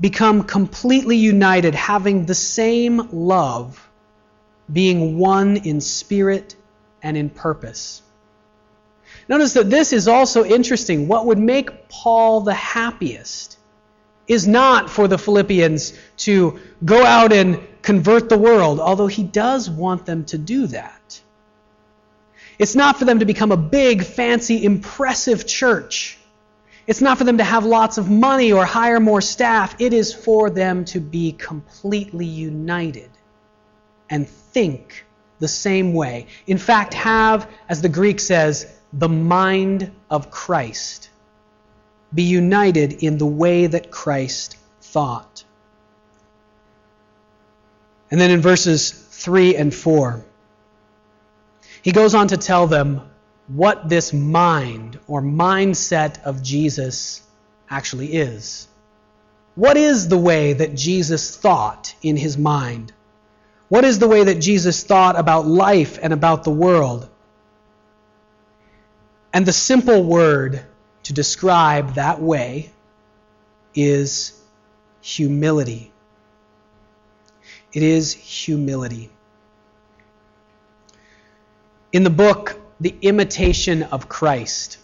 become 0.00 0.44
completely 0.44 1.16
united, 1.16 1.74
having 1.74 2.24
the 2.24 2.34
same 2.34 3.08
love, 3.12 3.88
being 4.72 5.18
one 5.18 5.58
in 5.58 5.80
spirit 5.80 6.56
and 7.02 7.16
in 7.16 7.28
purpose. 7.28 8.02
Notice 9.28 9.52
that 9.54 9.70
this 9.70 9.92
is 9.92 10.08
also 10.08 10.44
interesting. 10.44 11.06
What 11.06 11.26
would 11.26 11.38
make 11.38 11.88
Paul 11.88 12.40
the 12.40 12.54
happiest 12.54 13.58
is 14.26 14.46
not 14.46 14.88
for 14.88 15.08
the 15.08 15.18
Philippians 15.18 15.92
to 16.18 16.60
go 16.84 17.04
out 17.04 17.32
and 17.32 17.60
convert 17.82 18.28
the 18.28 18.38
world, 18.38 18.78
although 18.78 19.08
he 19.08 19.24
does 19.24 19.68
want 19.68 20.06
them 20.06 20.24
to 20.26 20.38
do 20.38 20.68
that. 20.68 21.20
It's 22.58 22.76
not 22.76 22.98
for 22.98 23.04
them 23.04 23.18
to 23.18 23.24
become 23.24 23.52
a 23.52 23.56
big, 23.56 24.04
fancy, 24.04 24.64
impressive 24.64 25.46
church. 25.46 26.18
It's 26.90 27.00
not 27.00 27.18
for 27.18 27.22
them 27.22 27.38
to 27.38 27.44
have 27.44 27.64
lots 27.64 27.98
of 27.98 28.10
money 28.10 28.50
or 28.50 28.64
hire 28.64 28.98
more 28.98 29.20
staff. 29.20 29.76
It 29.78 29.92
is 29.92 30.12
for 30.12 30.50
them 30.50 30.84
to 30.86 30.98
be 30.98 31.30
completely 31.30 32.26
united 32.26 33.10
and 34.10 34.28
think 34.28 35.06
the 35.38 35.46
same 35.46 35.92
way. 35.94 36.26
In 36.48 36.58
fact, 36.58 36.94
have, 36.94 37.48
as 37.68 37.80
the 37.80 37.88
Greek 37.88 38.18
says, 38.18 38.66
the 38.92 39.08
mind 39.08 39.92
of 40.10 40.32
Christ. 40.32 41.10
Be 42.12 42.24
united 42.24 43.04
in 43.04 43.18
the 43.18 43.26
way 43.26 43.68
that 43.68 43.92
Christ 43.92 44.56
thought. 44.80 45.44
And 48.10 48.20
then 48.20 48.32
in 48.32 48.40
verses 48.40 48.90
3 48.90 49.54
and 49.54 49.72
4, 49.72 50.24
he 51.82 51.92
goes 51.92 52.16
on 52.16 52.26
to 52.26 52.36
tell 52.36 52.66
them 52.66 53.09
what 53.54 53.88
this 53.88 54.12
mind 54.12 55.00
or 55.08 55.20
mindset 55.20 56.22
of 56.22 56.42
Jesus 56.42 57.20
actually 57.68 58.12
is. 58.12 58.68
What 59.56 59.76
is 59.76 60.06
the 60.06 60.18
way 60.18 60.52
that 60.52 60.76
Jesus 60.76 61.36
thought 61.36 61.94
in 62.00 62.16
his 62.16 62.38
mind? 62.38 62.92
What 63.68 63.84
is 63.84 63.98
the 63.98 64.06
way 64.06 64.22
that 64.22 64.40
Jesus 64.40 64.84
thought 64.84 65.18
about 65.18 65.46
life 65.46 65.98
and 66.00 66.12
about 66.12 66.44
the 66.44 66.50
world? 66.50 67.08
And 69.32 69.44
the 69.44 69.52
simple 69.52 70.04
word 70.04 70.64
to 71.04 71.12
describe 71.12 71.94
that 71.94 72.20
way 72.20 72.70
is 73.74 74.40
humility. 75.00 75.92
It 77.72 77.82
is 77.82 78.12
humility. 78.12 79.10
In 81.92 82.04
the 82.04 82.10
book, 82.10 82.59
The 82.82 82.96
Imitation 83.02 83.82
of 83.82 84.08
Christ, 84.08 84.78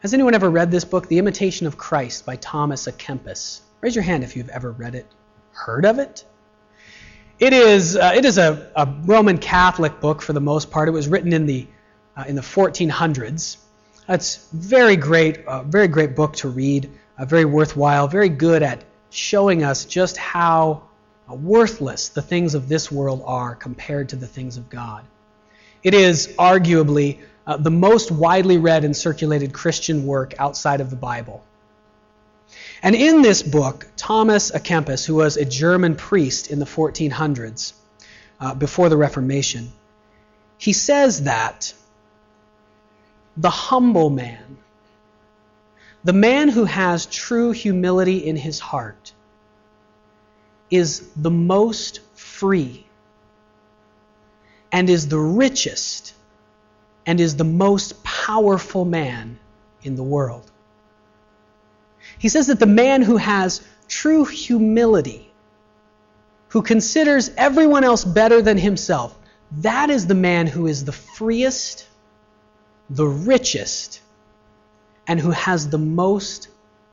has 0.00 0.12
anyone 0.12 0.34
ever 0.34 0.50
read 0.50 0.72
this 0.72 0.84
book, 0.84 1.06
The 1.06 1.18
Imitation 1.18 1.68
of 1.68 1.78
Christ 1.78 2.26
by 2.26 2.34
Thomas 2.34 2.88
à 2.88 2.92
Kempis? 2.92 3.60
Raise 3.80 3.94
your 3.94 4.02
hand 4.02 4.24
if 4.24 4.34
you've 4.34 4.48
ever 4.48 4.72
read 4.72 4.96
it. 4.96 5.06
Heard 5.52 5.84
of 5.86 6.00
it? 6.00 6.24
It 7.38 7.52
is, 7.52 7.96
uh, 7.96 8.14
it 8.16 8.24
is 8.24 8.36
a, 8.36 8.72
a, 8.74 8.92
Roman 9.04 9.38
Catholic 9.38 10.00
book 10.00 10.22
for 10.22 10.32
the 10.32 10.40
most 10.40 10.72
part. 10.72 10.88
It 10.88 10.90
was 10.90 11.06
written 11.06 11.32
in 11.32 11.46
the, 11.46 11.68
uh, 12.16 12.24
in 12.26 12.34
the 12.34 12.42
1400s. 12.42 13.58
It's 14.08 14.48
very 14.52 14.96
great, 14.96 15.46
uh, 15.46 15.62
very 15.62 15.86
great 15.86 16.16
book 16.16 16.34
to 16.38 16.48
read, 16.48 16.90
uh, 17.16 17.26
very 17.26 17.44
worthwhile, 17.44 18.08
very 18.08 18.28
good 18.28 18.64
at 18.64 18.82
showing 19.10 19.62
us 19.62 19.84
just 19.84 20.16
how 20.16 20.82
uh, 21.30 21.34
worthless 21.34 22.08
the 22.08 22.22
things 22.22 22.56
of 22.56 22.68
this 22.68 22.90
world 22.90 23.22
are 23.24 23.54
compared 23.54 24.08
to 24.08 24.16
the 24.16 24.26
things 24.26 24.56
of 24.56 24.68
God. 24.68 25.04
It 25.82 25.94
is 25.94 26.28
arguably 26.38 27.20
uh, 27.46 27.56
the 27.56 27.70
most 27.70 28.10
widely 28.10 28.58
read 28.58 28.84
and 28.84 28.96
circulated 28.96 29.52
Christian 29.52 30.06
work 30.06 30.34
outside 30.38 30.80
of 30.80 30.90
the 30.90 30.96
Bible. 30.96 31.44
And 32.82 32.94
in 32.94 33.22
this 33.22 33.42
book, 33.42 33.86
Thomas 33.96 34.50
à 34.50 34.62
Kempis, 34.62 35.06
who 35.06 35.14
was 35.14 35.36
a 35.36 35.44
German 35.44 35.96
priest 35.96 36.50
in 36.50 36.58
the 36.58 36.64
1400s, 36.64 37.72
uh, 38.40 38.54
before 38.54 38.88
the 38.88 38.96
Reformation, 38.96 39.72
he 40.58 40.72
says 40.72 41.24
that 41.24 41.72
the 43.36 43.50
humble 43.50 44.10
man, 44.10 44.58
the 46.04 46.12
man 46.12 46.48
who 46.48 46.64
has 46.64 47.06
true 47.06 47.52
humility 47.52 48.18
in 48.18 48.36
his 48.36 48.58
heart, 48.58 49.12
is 50.70 51.08
the 51.16 51.30
most 51.30 52.00
free 52.14 52.86
and 54.72 54.88
is 54.88 55.08
the 55.08 55.18
richest 55.18 56.14
and 57.06 57.20
is 57.20 57.36
the 57.36 57.44
most 57.44 58.02
powerful 58.04 58.84
man 58.84 59.38
in 59.82 59.96
the 59.96 60.02
world. 60.02 60.50
He 62.18 62.28
says 62.28 62.48
that 62.48 62.58
the 62.58 62.66
man 62.66 63.02
who 63.02 63.16
has 63.16 63.62
true 63.88 64.24
humility, 64.24 65.30
who 66.48 66.62
considers 66.62 67.30
everyone 67.36 67.84
else 67.84 68.04
better 68.04 68.42
than 68.42 68.58
himself, 68.58 69.16
that 69.58 69.90
is 69.90 70.06
the 70.06 70.14
man 70.14 70.46
who 70.46 70.66
is 70.66 70.84
the 70.84 70.92
freest, 70.92 71.86
the 72.88 73.06
richest, 73.06 74.00
and 75.06 75.18
who 75.18 75.30
has 75.30 75.68
the 75.68 75.78
most 75.78 76.48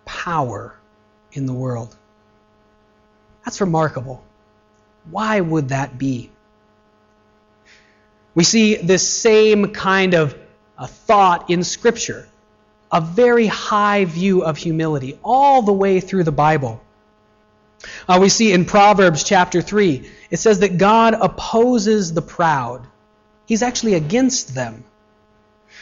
power 0.05 0.75
in 1.33 1.45
the 1.45 1.53
world. 1.53 1.95
That's 3.45 3.61
remarkable. 3.61 4.23
Why 5.09 5.39
would 5.39 5.69
that 5.69 5.97
be? 5.97 6.31
We 8.37 8.43
see 8.43 8.75
this 8.75 9.09
same 9.09 9.73
kind 9.73 10.13
of 10.13 10.37
thought 10.79 11.49
in 11.49 11.63
Scripture, 11.63 12.29
a 12.91 13.01
very 13.01 13.47
high 13.47 14.05
view 14.05 14.43
of 14.43 14.57
humility 14.57 15.17
all 15.23 15.63
the 15.63 15.73
way 15.73 15.99
through 16.01 16.23
the 16.23 16.31
Bible. 16.31 16.79
Uh, 18.07 18.19
we 18.21 18.29
see 18.29 18.51
in 18.53 18.65
Proverbs 18.65 19.23
chapter 19.23 19.63
3, 19.63 20.07
it 20.29 20.37
says 20.37 20.59
that 20.59 20.77
God 20.77 21.15
opposes 21.15 22.13
the 22.13 22.21
proud. 22.21 22.85
He's 23.47 23.63
actually 23.63 23.95
against 23.95 24.53
them. 24.53 24.83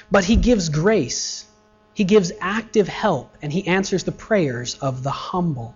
But 0.09 0.23
He 0.23 0.37
gives 0.37 0.69
grace, 0.69 1.45
He 1.93 2.05
gives 2.05 2.31
active 2.39 2.87
help, 2.87 3.35
and 3.41 3.51
He 3.51 3.67
answers 3.67 4.05
the 4.05 4.13
prayers 4.13 4.75
of 4.75 5.03
the 5.03 5.11
humble. 5.11 5.75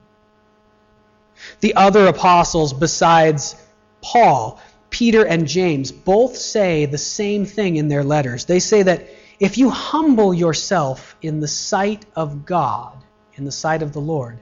The 1.60 1.76
other 1.76 2.08
apostles, 2.08 2.72
besides 2.72 3.62
Paul, 4.02 4.62
Peter 4.90 5.26
and 5.26 5.48
James 5.48 5.92
both 5.92 6.36
say 6.38 6.86
the 6.86 6.98
same 6.98 7.46
thing 7.46 7.76
in 7.76 7.88
their 7.88 8.04
letters. 8.04 8.46
They 8.46 8.60
say 8.60 8.84
that 8.84 9.08
if 9.40 9.58
you 9.58 9.70
humble 9.70 10.34
yourself 10.34 11.16
in 11.22 11.40
the 11.40 11.48
sight 11.48 12.06
of 12.16 12.46
God, 12.46 12.98
in 13.36 13.46
the 13.46 13.52
sight 13.52 13.82
of 13.82 13.94
the 13.94 14.02
Lord, 14.02 14.40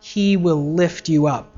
He 0.00 0.36
will 0.36 0.72
lift 0.74 1.08
you 1.08 1.26
up. 1.26 1.48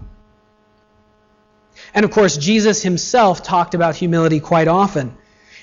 And 1.93 2.05
of 2.05 2.11
course, 2.11 2.37
Jesus 2.37 2.83
himself 2.83 3.43
talked 3.43 3.75
about 3.75 3.97
humility 3.97 4.41
quite 4.41 4.69
often. 4.69 5.17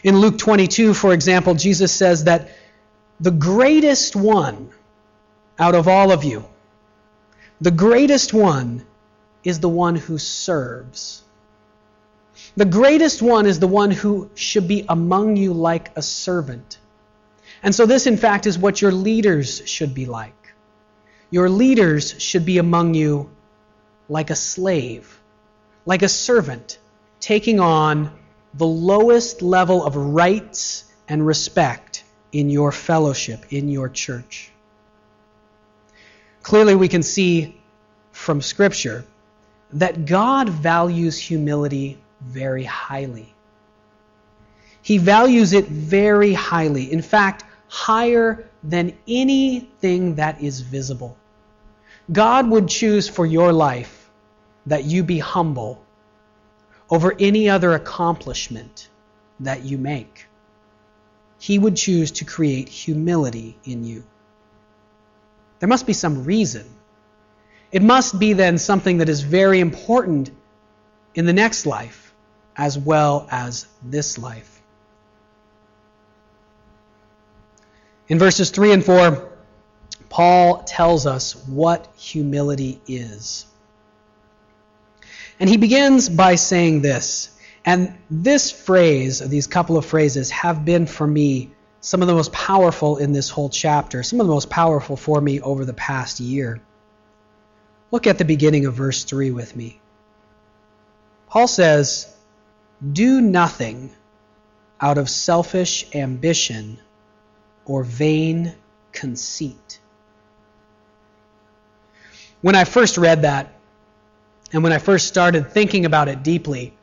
In 0.04 0.20
Luke 0.20 0.38
22, 0.38 0.94
for 0.94 1.14
example, 1.14 1.54
Jesus 1.56 1.92
says 1.92 2.26
that 2.26 2.50
the 3.20 3.32
greatest 3.32 4.16
one 4.16 4.70
out 5.60 5.76
of 5.76 5.88
all 5.88 6.12
of 6.12 6.24
you, 6.24 6.46
the 7.60 7.72
greatest 7.72 8.34
one 8.34 8.86
is 9.44 9.60
the 9.60 9.70
one 9.70 9.96
who 9.96 10.18
serves. 10.18 11.24
The 12.56 12.66
greatest 12.66 13.22
one 13.22 13.46
is 13.46 13.60
the 13.60 13.68
one 13.68 13.92
who 13.92 14.30
should 14.36 14.68
be 14.68 14.86
among 14.90 15.38
you 15.38 15.54
like 15.54 15.96
a 15.96 16.02
servant. 16.02 16.78
And 17.64 17.74
so, 17.74 17.86
this, 17.86 18.08
in 18.08 18.18
fact, 18.18 18.46
is 18.46 18.58
what 18.58 18.82
your 18.82 18.92
leaders 18.92 19.62
should 19.68 19.94
be 19.94 20.06
like. 20.06 20.54
Your 21.30 21.50
leaders 21.50 22.22
should 22.22 22.46
be 22.46 22.58
among 22.58 22.94
you 22.94 23.30
like 24.10 24.30
a 24.30 24.36
slave, 24.36 25.20
like 25.86 26.02
a 26.02 26.10
servant, 26.10 26.78
taking 27.20 27.60
on 27.60 28.12
the 28.54 28.68
lowest 28.68 29.42
level 29.42 29.86
of 29.86 29.96
rights 29.96 30.84
and 31.08 31.26
respect 31.26 32.04
in 32.32 32.50
your 32.50 32.72
fellowship, 32.72 33.46
in 33.54 33.70
your 33.70 33.88
church. 33.88 34.52
Clearly, 36.44 36.76
we 36.76 36.88
can 36.88 37.04
see 37.04 37.62
from 38.12 38.42
Scripture 38.42 39.06
that 39.74 40.06
God 40.06 40.50
values 40.50 41.18
humility 41.18 42.01
very 42.22 42.64
highly. 42.64 43.34
He 44.82 44.98
values 44.98 45.54
it 45.54 45.68
very 45.68 46.34
highly. 46.34 46.92
In 46.92 47.02
fact, 47.02 47.44
higher 47.68 48.50
than 48.64 48.98
anything 49.08 50.16
that 50.16 50.42
is 50.42 50.62
visible. 50.62 51.18
God 52.12 52.50
would 52.50 52.68
choose 52.68 53.08
for 53.08 53.26
your 53.26 53.54
life 53.54 54.10
that 54.66 54.84
you 54.86 55.04
be 55.04 55.20
humble 55.20 55.84
over 56.90 57.16
any 57.20 57.50
other 57.50 57.74
accomplishment 57.74 58.90
that 59.40 59.64
you 59.64 59.78
make. 59.78 60.28
He 61.40 61.58
would 61.58 61.76
choose 61.76 62.12
to 62.12 62.26
create 62.26 62.70
humility 62.70 63.58
in 63.64 63.84
you. 63.84 64.04
There 65.60 65.70
must 65.70 65.88
be 65.88 65.94
some 65.94 66.24
reason. 66.24 66.66
It 67.72 67.82
must 67.82 68.20
be 68.20 68.34
then 68.34 68.58
something 68.58 68.98
that 68.98 69.10
is 69.10 69.22
very 69.22 69.60
important 69.60 70.32
in 71.16 71.26
the 71.26 71.34
next 71.34 71.66
life 71.66 72.11
as 72.58 72.78
well 72.78 73.28
as 73.32 73.68
this 73.84 74.18
life. 74.18 74.62
In 78.08 78.20
verses 78.20 78.50
3 78.50 78.74
and 78.74 78.86
4, 78.86 79.30
Paul 80.10 80.64
tells 80.64 81.06
us 81.06 81.36
what 81.48 81.88
humility 81.96 82.82
is. 82.86 83.46
And 85.40 85.50
he 85.50 85.58
begins 85.58 86.10
by 86.10 86.36
saying 86.36 86.82
this. 86.82 87.30
And 87.64 87.98
this 88.10 88.52
phrase, 88.52 89.20
these 89.20 89.48
couple 89.48 89.78
of 89.78 89.86
phrases, 89.86 90.30
have 90.32 90.66
been 90.66 90.88
for 90.88 91.08
me 91.08 91.52
some 91.80 92.02
of 92.02 92.08
the 92.08 92.14
most 92.14 92.32
powerful 92.32 92.98
in 92.98 93.14
this 93.14 93.30
whole 93.30 93.50
chapter, 93.50 94.04
some 94.04 94.20
of 94.20 94.28
the 94.28 94.34
most 94.34 94.50
powerful 94.50 94.98
for 94.98 95.20
me 95.20 95.40
over 95.42 95.64
the 95.64 95.74
past 95.74 96.20
year. 96.20 96.62
Look 97.92 98.08
at 98.08 98.18
the 98.18 98.26
beginning 98.26 98.66
of 98.66 98.74
verse 98.74 99.04
3 99.04 99.32
with 99.32 99.56
me. 99.56 99.80
Paul 101.28 101.48
says, 101.48 102.14
Do 102.90 103.22
nothing 103.22 103.92
out 104.80 104.98
of 104.98 105.10
selfish 105.10 105.86
ambition 105.94 106.80
or 107.66 107.84
vain 107.84 108.56
conceit. 108.92 109.80
When 112.42 112.56
I 112.56 112.64
first 112.64 112.98
read 112.98 113.22
that, 113.22 113.54
and 114.52 114.64
when 114.64 114.74
I 114.74 114.80
first 114.80 115.08
started 115.08 115.52
thinking 115.52 115.86
about 115.86 116.08
it 116.08 116.24
deeply, 116.24 116.74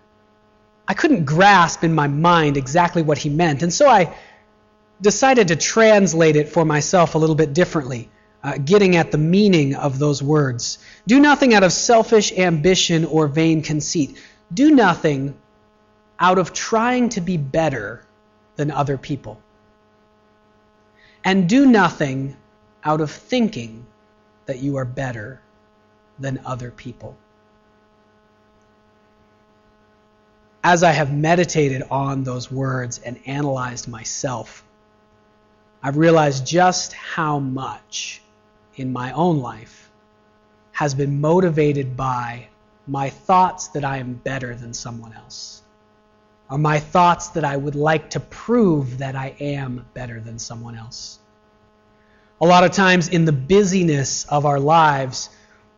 I 0.87 0.95
couldn't 0.95 1.25
grasp 1.25 1.83
in 1.83 1.93
my 1.93 2.07
mind 2.07 2.57
exactly 2.57 3.03
what 3.03 3.19
he 3.19 3.29
meant. 3.29 3.63
And 3.63 3.73
so 3.73 3.89
I 3.89 4.17
decided 5.01 5.49
to 5.49 5.57
translate 5.57 6.37
it 6.37 6.49
for 6.49 6.65
myself 6.65 7.15
a 7.15 7.19
little 7.19 7.37
bit 7.37 7.53
differently, 7.53 8.09
uh, 8.43 8.57
getting 8.57 8.97
at 8.97 9.11
the 9.11 9.19
meaning 9.19 9.75
of 9.75 9.99
those 9.99 10.23
words. 10.23 10.79
Do 11.07 11.21
nothing 11.21 11.55
out 11.55 11.65
of 11.65 11.73
selfish 11.73 12.33
ambition 12.33 13.05
or 13.05 13.27
vain 13.27 13.63
conceit. 13.63 14.17
Do 14.55 14.71
nothing 14.71 15.35
out 16.21 16.39
of 16.39 16.53
trying 16.53 17.09
to 17.11 17.21
be 17.21 17.37
better 17.37 18.05
than 18.57 18.71
other 18.71 18.99
people. 18.99 19.41
And 21.25 21.49
do 21.49 21.67
nothing 21.67 22.37
out 22.85 23.01
of 23.01 23.11
thinking 23.11 23.87
that 24.47 24.59
you 24.59 24.77
are 24.77 24.85
better 24.85 25.41
than 26.19 26.41
other 26.45 26.71
people. 26.71 27.17
As 30.65 30.83
I 30.83 30.91
have 30.93 31.13
meditated 31.13 31.83
on 31.91 32.25
those 32.25 32.51
words 32.51 32.99
and 32.99 33.21
analyzed 33.27 33.89
myself, 33.89 34.65
I've 35.83 35.97
realized 35.97 36.47
just 36.47 36.93
how 36.93 37.39
much 37.39 38.21
in 38.75 38.93
my 38.93 39.13
own 39.13 39.39
life 39.39 39.91
has 40.73 40.95
been 40.95 41.21
motivated 41.21 41.97
by 41.97 42.49
my 42.87 43.11
thoughts 43.11 43.69
that 43.69 43.85
I 43.85 43.99
am 43.99 44.15
better 44.15 44.55
than 44.55 44.73
someone 44.73 45.13
else, 45.13 45.63
or 46.51 46.59
my 46.59 46.79
thoughts 46.79 47.29
that 47.29 47.45
I 47.45 47.57
would 47.57 47.75
like 47.75 48.11
to 48.11 48.21
prove 48.21 48.99
that 48.99 49.15
I 49.17 49.35
am 49.41 49.87
better 49.95 50.21
than 50.21 50.39
someone 50.39 50.77
else. 50.77 51.19
A 52.41 52.47
lot 52.47 52.65
of 52.65 52.71
times 52.71 53.09
in 53.09 53.25
the 53.25 53.33
busyness 53.33 54.25
of 54.27 54.47
our 54.47 54.61
lives, 54.61 55.31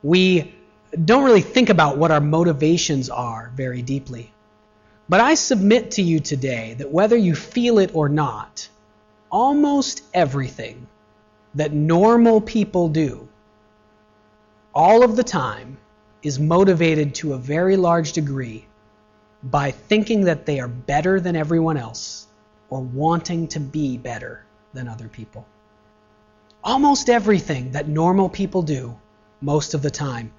we 0.02 0.54
don't 1.04 1.24
really 1.24 1.40
think 1.40 1.70
about 1.70 1.98
what 1.98 2.11
our 2.11 2.20
motivations 2.20 3.09
are 3.09 3.50
very 3.54 3.83
deeply. 3.83 4.33
But 5.09 5.20
I 5.20 5.35
submit 5.35 5.92
to 5.92 6.02
you 6.02 6.20
today 6.20 6.74
that 6.78 6.92
whether 6.92 7.16
you 7.16 7.35
feel 7.35 7.78
it 7.78 7.90
or 7.94 8.09
not, 8.09 8.68
almost 9.30 10.02
everything 10.14 10.87
that 11.54 11.72
normal 11.72 12.40
people 12.40 12.88
do 12.88 13.28
all 14.74 15.02
of 15.02 15.16
the 15.16 15.24
time 15.24 15.78
is 16.22 16.38
motivated 16.38 17.14
to 17.16 17.33
a 17.33 17.38
very 17.38 17.76
large 17.76 18.12
degree 18.12 18.66
by 19.42 19.70
thinking 19.70 20.24
that 20.24 20.46
they 20.46 20.61
are 20.61 20.68
better 20.68 21.20
than 21.20 21.37
everyone 21.37 21.76
else 21.76 22.26
or 22.68 22.81
wanting 22.81 23.48
to 23.48 23.61
be 23.61 23.96
better 23.96 24.44
than 24.72 24.88
other 24.88 25.09
people. 25.09 25.46
Almost 26.62 27.09
everything 27.09 27.72
that 27.72 27.88
normal 27.88 28.29
people 28.29 28.62
do 28.62 28.98
most 29.40 29.74
of 29.74 29.83
the 29.83 29.90
time. 29.90 30.33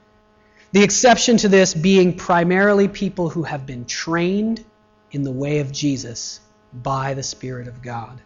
The 0.72 0.84
exception 0.84 1.38
to 1.38 1.50
this 1.50 1.74
being 1.74 2.16
primarily 2.16 2.88
people 2.88 3.30
who 3.30 3.44
have 3.44 3.66
been 3.66 3.86
trained 3.86 4.64
in 5.12 5.24
the 5.24 5.32
way 5.32 5.60
of 5.60 5.72
Jesus 5.72 6.40
by 6.72 7.14
the 7.14 7.24
Spirit 7.24 7.68
of 7.68 7.82
God. 7.82 8.22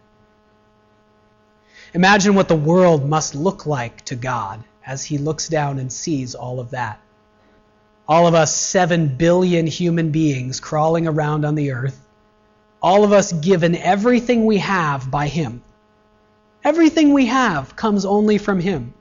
Imagine 1.93 2.35
what 2.35 2.49
the 2.49 2.55
world 2.55 3.07
must 3.07 3.33
look 3.33 3.65
like 3.65 4.03
to 4.05 4.15
God 4.15 4.63
as 4.85 5.05
He 5.05 5.17
looks 5.17 5.47
down 5.47 5.79
and 5.79 5.91
sees 5.91 6.35
all 6.35 6.59
of 6.59 6.71
that. 6.71 6.99
All 8.07 8.27
of 8.27 8.35
us, 8.35 8.55
seven 8.55 9.15
billion 9.17 9.65
human 9.67 10.11
beings 10.11 10.59
crawling 10.59 11.07
around 11.07 11.45
on 11.45 11.55
the 11.55 11.71
earth, 11.71 11.99
all 12.81 13.03
of 13.03 13.11
us 13.11 13.33
given 13.33 13.75
everything 13.75 14.45
we 14.45 14.57
have 14.59 15.09
by 15.09 15.27
Him. 15.27 15.63
Everything 16.63 17.13
we 17.13 17.27
have 17.27 17.75
comes 17.75 18.05
only 18.05 18.37
from 18.37 18.59
Him 18.59 18.93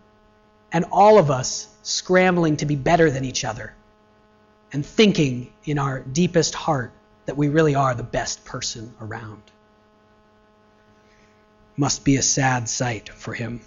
and 0.75 0.85
all 0.91 1.19
of 1.19 1.31
us 1.31 1.69
scrambling 1.85 2.57
to 2.57 2.67
be 2.67 2.75
better 2.75 3.11
than 3.11 3.25
each 3.25 3.45
other 3.45 3.75
and 4.73 4.85
thinking 4.85 5.53
in 5.65 5.79
our 5.79 6.01
deepest 6.01 6.53
heart 6.55 6.93
that 7.27 7.37
we 7.37 7.49
really 7.49 7.77
are 7.77 7.95
the 7.95 8.03
best 8.03 8.45
person 8.45 8.93
around. 9.01 9.41
Must 11.77 12.05
be 12.05 12.17
a 12.17 12.23
sad 12.23 12.69
sight 12.69 13.09
for 13.09 13.33
him. 13.35 13.61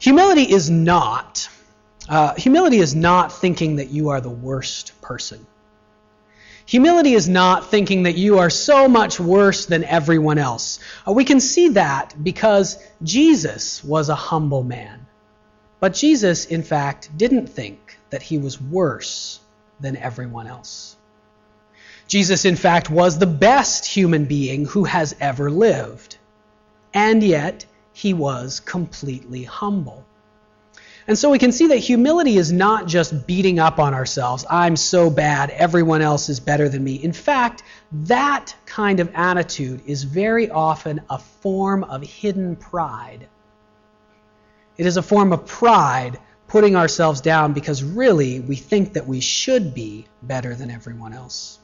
Humility 0.00 0.52
is 0.52 0.68
not 0.68 1.48
uh, 2.08 2.34
humility 2.34 2.78
is 2.78 2.94
not 2.94 3.32
thinking 3.32 3.76
that 3.76 3.90
you 3.90 4.10
are 4.10 4.20
the 4.20 4.30
worst 4.30 5.00
person. 5.02 5.46
Humility 6.64 7.14
is 7.14 7.28
not 7.28 7.70
thinking 7.70 8.02
that 8.02 8.16
you 8.16 8.38
are 8.38 8.50
so 8.50 8.88
much 8.88 9.18
worse 9.18 9.66
than 9.66 9.84
everyone 9.84 10.38
else. 10.38 10.80
Uh, 11.06 11.12
we 11.12 11.24
can 11.24 11.40
see 11.40 11.70
that 11.70 12.14
because 12.22 12.76
Jesus 13.02 13.82
was 13.82 14.08
a 14.08 14.14
humble 14.14 14.62
man. 14.62 15.06
But 15.80 15.94
Jesus, 15.94 16.44
in 16.44 16.62
fact, 16.62 17.16
didn't 17.16 17.46
think 17.46 17.98
that 18.10 18.22
he 18.22 18.36
was 18.36 18.60
worse 18.60 19.40
than 19.80 19.96
everyone 19.96 20.46
else. 20.46 20.96
Jesus, 22.06 22.44
in 22.44 22.56
fact, 22.56 22.90
was 22.90 23.18
the 23.18 23.26
best 23.26 23.86
human 23.86 24.24
being 24.24 24.64
who 24.64 24.84
has 24.84 25.14
ever 25.20 25.50
lived. 25.50 26.16
And 26.92 27.22
yet, 27.22 27.64
he 27.92 28.12
was 28.14 28.60
completely 28.60 29.44
humble. 29.44 30.04
And 31.08 31.16
so 31.16 31.30
we 31.30 31.38
can 31.38 31.52
see 31.52 31.68
that 31.68 31.78
humility 31.78 32.36
is 32.36 32.52
not 32.52 32.86
just 32.86 33.26
beating 33.26 33.58
up 33.58 33.78
on 33.78 33.94
ourselves. 33.94 34.44
I'm 34.50 34.76
so 34.76 35.08
bad, 35.08 35.48
everyone 35.48 36.02
else 36.02 36.28
is 36.28 36.38
better 36.38 36.68
than 36.68 36.84
me. 36.84 36.96
In 37.02 37.14
fact, 37.14 37.62
that 38.04 38.54
kind 38.66 39.00
of 39.00 39.10
attitude 39.14 39.80
is 39.86 40.04
very 40.04 40.50
often 40.50 41.00
a 41.08 41.18
form 41.18 41.82
of 41.84 42.02
hidden 42.02 42.56
pride. 42.56 43.26
It 44.76 44.84
is 44.84 44.98
a 44.98 45.02
form 45.02 45.32
of 45.32 45.46
pride 45.46 46.18
putting 46.46 46.76
ourselves 46.76 47.22
down 47.22 47.54
because 47.54 47.82
really 47.82 48.40
we 48.40 48.56
think 48.56 48.92
that 48.92 49.06
we 49.06 49.20
should 49.20 49.74
be 49.74 50.04
better 50.22 50.54
than 50.54 50.70
everyone 50.70 51.14
else. 51.14 51.58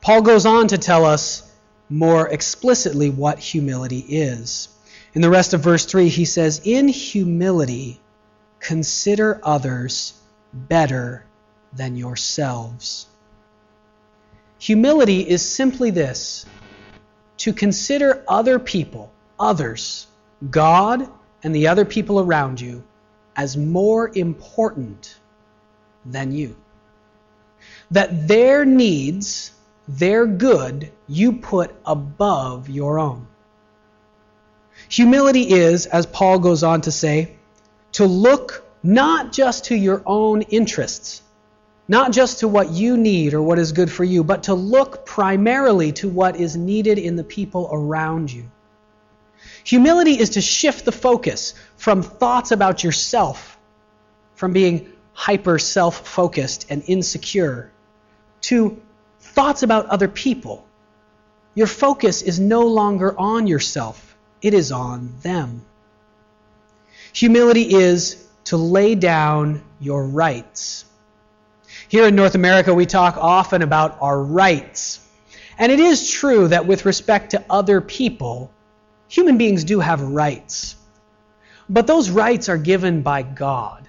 Paul 0.00 0.22
goes 0.22 0.44
on 0.44 0.68
to 0.68 0.78
tell 0.78 1.04
us 1.04 1.48
more 1.88 2.28
explicitly 2.28 3.10
what 3.10 3.38
humility 3.38 4.00
is. 4.00 4.70
In 5.16 5.22
the 5.22 5.30
rest 5.30 5.54
of 5.54 5.62
verse 5.62 5.86
3, 5.86 6.10
he 6.10 6.26
says, 6.26 6.60
In 6.62 6.88
humility, 6.88 8.02
consider 8.60 9.40
others 9.42 10.12
better 10.52 11.24
than 11.72 11.96
yourselves. 11.96 13.06
Humility 14.58 15.26
is 15.26 15.40
simply 15.40 15.88
this 15.88 16.44
to 17.38 17.54
consider 17.54 18.24
other 18.28 18.58
people, 18.58 19.10
others, 19.40 20.06
God 20.50 21.08
and 21.42 21.54
the 21.54 21.68
other 21.68 21.86
people 21.86 22.20
around 22.20 22.60
you, 22.60 22.84
as 23.36 23.56
more 23.56 24.10
important 24.14 25.18
than 26.04 26.30
you. 26.30 26.54
That 27.90 28.28
their 28.28 28.66
needs, 28.66 29.52
their 29.88 30.26
good, 30.26 30.92
you 31.08 31.38
put 31.38 31.74
above 31.86 32.68
your 32.68 32.98
own. 32.98 33.26
Humility 34.88 35.50
is, 35.50 35.86
as 35.86 36.06
Paul 36.06 36.38
goes 36.38 36.62
on 36.62 36.82
to 36.82 36.92
say, 36.92 37.36
to 37.92 38.06
look 38.06 38.64
not 38.82 39.32
just 39.32 39.66
to 39.66 39.74
your 39.74 40.02
own 40.06 40.42
interests, 40.42 41.22
not 41.88 42.12
just 42.12 42.40
to 42.40 42.48
what 42.48 42.70
you 42.70 42.96
need 42.96 43.34
or 43.34 43.42
what 43.42 43.58
is 43.58 43.72
good 43.72 43.90
for 43.90 44.04
you, 44.04 44.24
but 44.24 44.44
to 44.44 44.54
look 44.54 45.06
primarily 45.06 45.92
to 45.92 46.08
what 46.08 46.36
is 46.36 46.56
needed 46.56 46.98
in 46.98 47.16
the 47.16 47.24
people 47.24 47.68
around 47.72 48.32
you. 48.32 48.50
Humility 49.64 50.18
is 50.18 50.30
to 50.30 50.40
shift 50.40 50.84
the 50.84 50.92
focus 50.92 51.54
from 51.76 52.02
thoughts 52.02 52.50
about 52.52 52.84
yourself, 52.84 53.58
from 54.34 54.52
being 54.52 54.92
hyper 55.12 55.58
self 55.58 56.06
focused 56.06 56.66
and 56.70 56.82
insecure, 56.86 57.72
to 58.42 58.80
thoughts 59.20 59.62
about 59.62 59.86
other 59.86 60.08
people. 60.08 60.66
Your 61.54 61.66
focus 61.66 62.22
is 62.22 62.38
no 62.38 62.66
longer 62.66 63.18
on 63.18 63.46
yourself, 63.46 64.15
it 64.42 64.54
is 64.54 64.72
on 64.72 65.14
them. 65.22 65.64
Humility 67.12 67.74
is 67.74 68.26
to 68.44 68.56
lay 68.56 68.94
down 68.94 69.62
your 69.80 70.06
rights. 70.06 70.84
Here 71.88 72.06
in 72.06 72.16
North 72.16 72.34
America, 72.34 72.74
we 72.74 72.86
talk 72.86 73.16
often 73.16 73.62
about 73.62 73.98
our 74.00 74.20
rights. 74.22 75.00
And 75.58 75.72
it 75.72 75.80
is 75.80 76.10
true 76.10 76.48
that 76.48 76.66
with 76.66 76.84
respect 76.84 77.30
to 77.30 77.44
other 77.48 77.80
people, 77.80 78.50
human 79.08 79.38
beings 79.38 79.64
do 79.64 79.80
have 79.80 80.00
rights. 80.00 80.76
But 81.68 81.86
those 81.86 82.10
rights 82.10 82.48
are 82.48 82.58
given 82.58 83.02
by 83.02 83.22
God. 83.22 83.88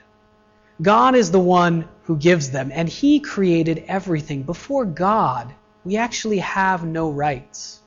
God 0.81 1.15
is 1.15 1.31
the 1.31 1.39
one 1.39 1.87
who 2.03 2.17
gives 2.17 2.51
them, 2.51 2.71
and 2.73 2.87
He 2.87 3.19
created 3.19 3.83
everything. 3.87 4.43
Before 4.43 4.85
God, 4.85 5.53
we 5.83 5.97
actually 5.97 6.39
have 6.39 6.85
no 6.85 7.09
rights. 7.09 7.79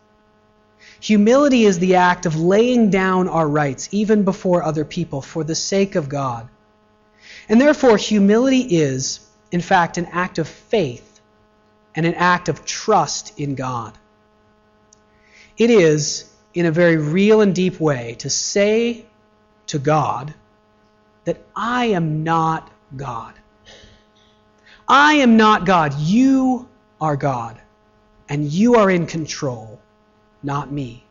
Humility 1.00 1.64
is 1.64 1.78
the 1.78 1.96
act 1.96 2.26
of 2.26 2.36
laying 2.38 2.90
down 2.90 3.28
our 3.28 3.48
rights, 3.48 3.88
even 3.90 4.22
before 4.24 4.62
other 4.62 4.84
people, 4.84 5.22
for 5.22 5.42
the 5.42 5.54
sake 5.54 5.94
of 5.94 6.08
God. 6.08 6.48
And 7.48 7.60
therefore, 7.60 7.96
humility 7.96 8.60
is, 8.60 9.26
in 9.50 9.60
fact, 9.60 9.96
an 9.96 10.06
act 10.06 10.38
of 10.38 10.46
faith 10.46 11.20
and 11.94 12.06
an 12.06 12.14
act 12.14 12.48
of 12.48 12.64
trust 12.64 13.38
in 13.38 13.54
God. 13.54 13.96
It 15.56 15.70
is, 15.70 16.30
in 16.54 16.66
a 16.66 16.70
very 16.70 16.96
real 16.96 17.40
and 17.40 17.54
deep 17.54 17.80
way, 17.80 18.16
to 18.18 18.30
say 18.30 19.06
to 19.68 19.78
God 19.78 20.34
that 21.24 21.42
I 21.56 21.86
am 21.86 22.24
not 22.24 22.70
God. 22.96 23.34
I 24.86 25.14
am 25.14 25.36
not 25.36 25.64
God. 25.64 25.94
You 25.94 26.68
are 27.00 27.16
God. 27.16 27.60
And 28.28 28.50
you 28.50 28.76
are 28.76 28.90
in 28.90 29.06
control, 29.06 29.80
not 30.42 30.70
me. 30.70 31.04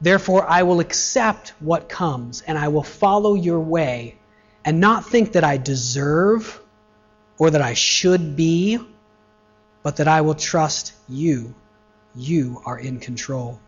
Therefore, 0.00 0.44
I 0.48 0.64
will 0.64 0.80
accept 0.80 1.50
what 1.60 1.88
comes 1.88 2.42
and 2.42 2.58
I 2.58 2.68
will 2.68 2.82
follow 2.82 3.34
your 3.34 3.60
way 3.60 4.18
and 4.64 4.80
not 4.80 5.06
think 5.06 5.32
that 5.32 5.44
I 5.44 5.56
deserve 5.56 6.60
or 7.38 7.50
that 7.50 7.62
I 7.62 7.74
should 7.74 8.36
be, 8.36 8.78
but 9.82 9.96
that 9.96 10.08
I 10.08 10.20
will 10.22 10.34
trust 10.34 10.92
you. 11.08 11.54
You 12.14 12.60
are 12.66 12.78
in 12.78 12.98
control. 12.98 13.60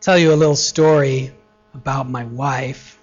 Tell 0.00 0.18
you 0.18 0.32
a 0.32 0.36
little 0.36 0.56
story 0.56 1.32
about 1.74 2.08
my 2.08 2.24
wife. 2.24 2.98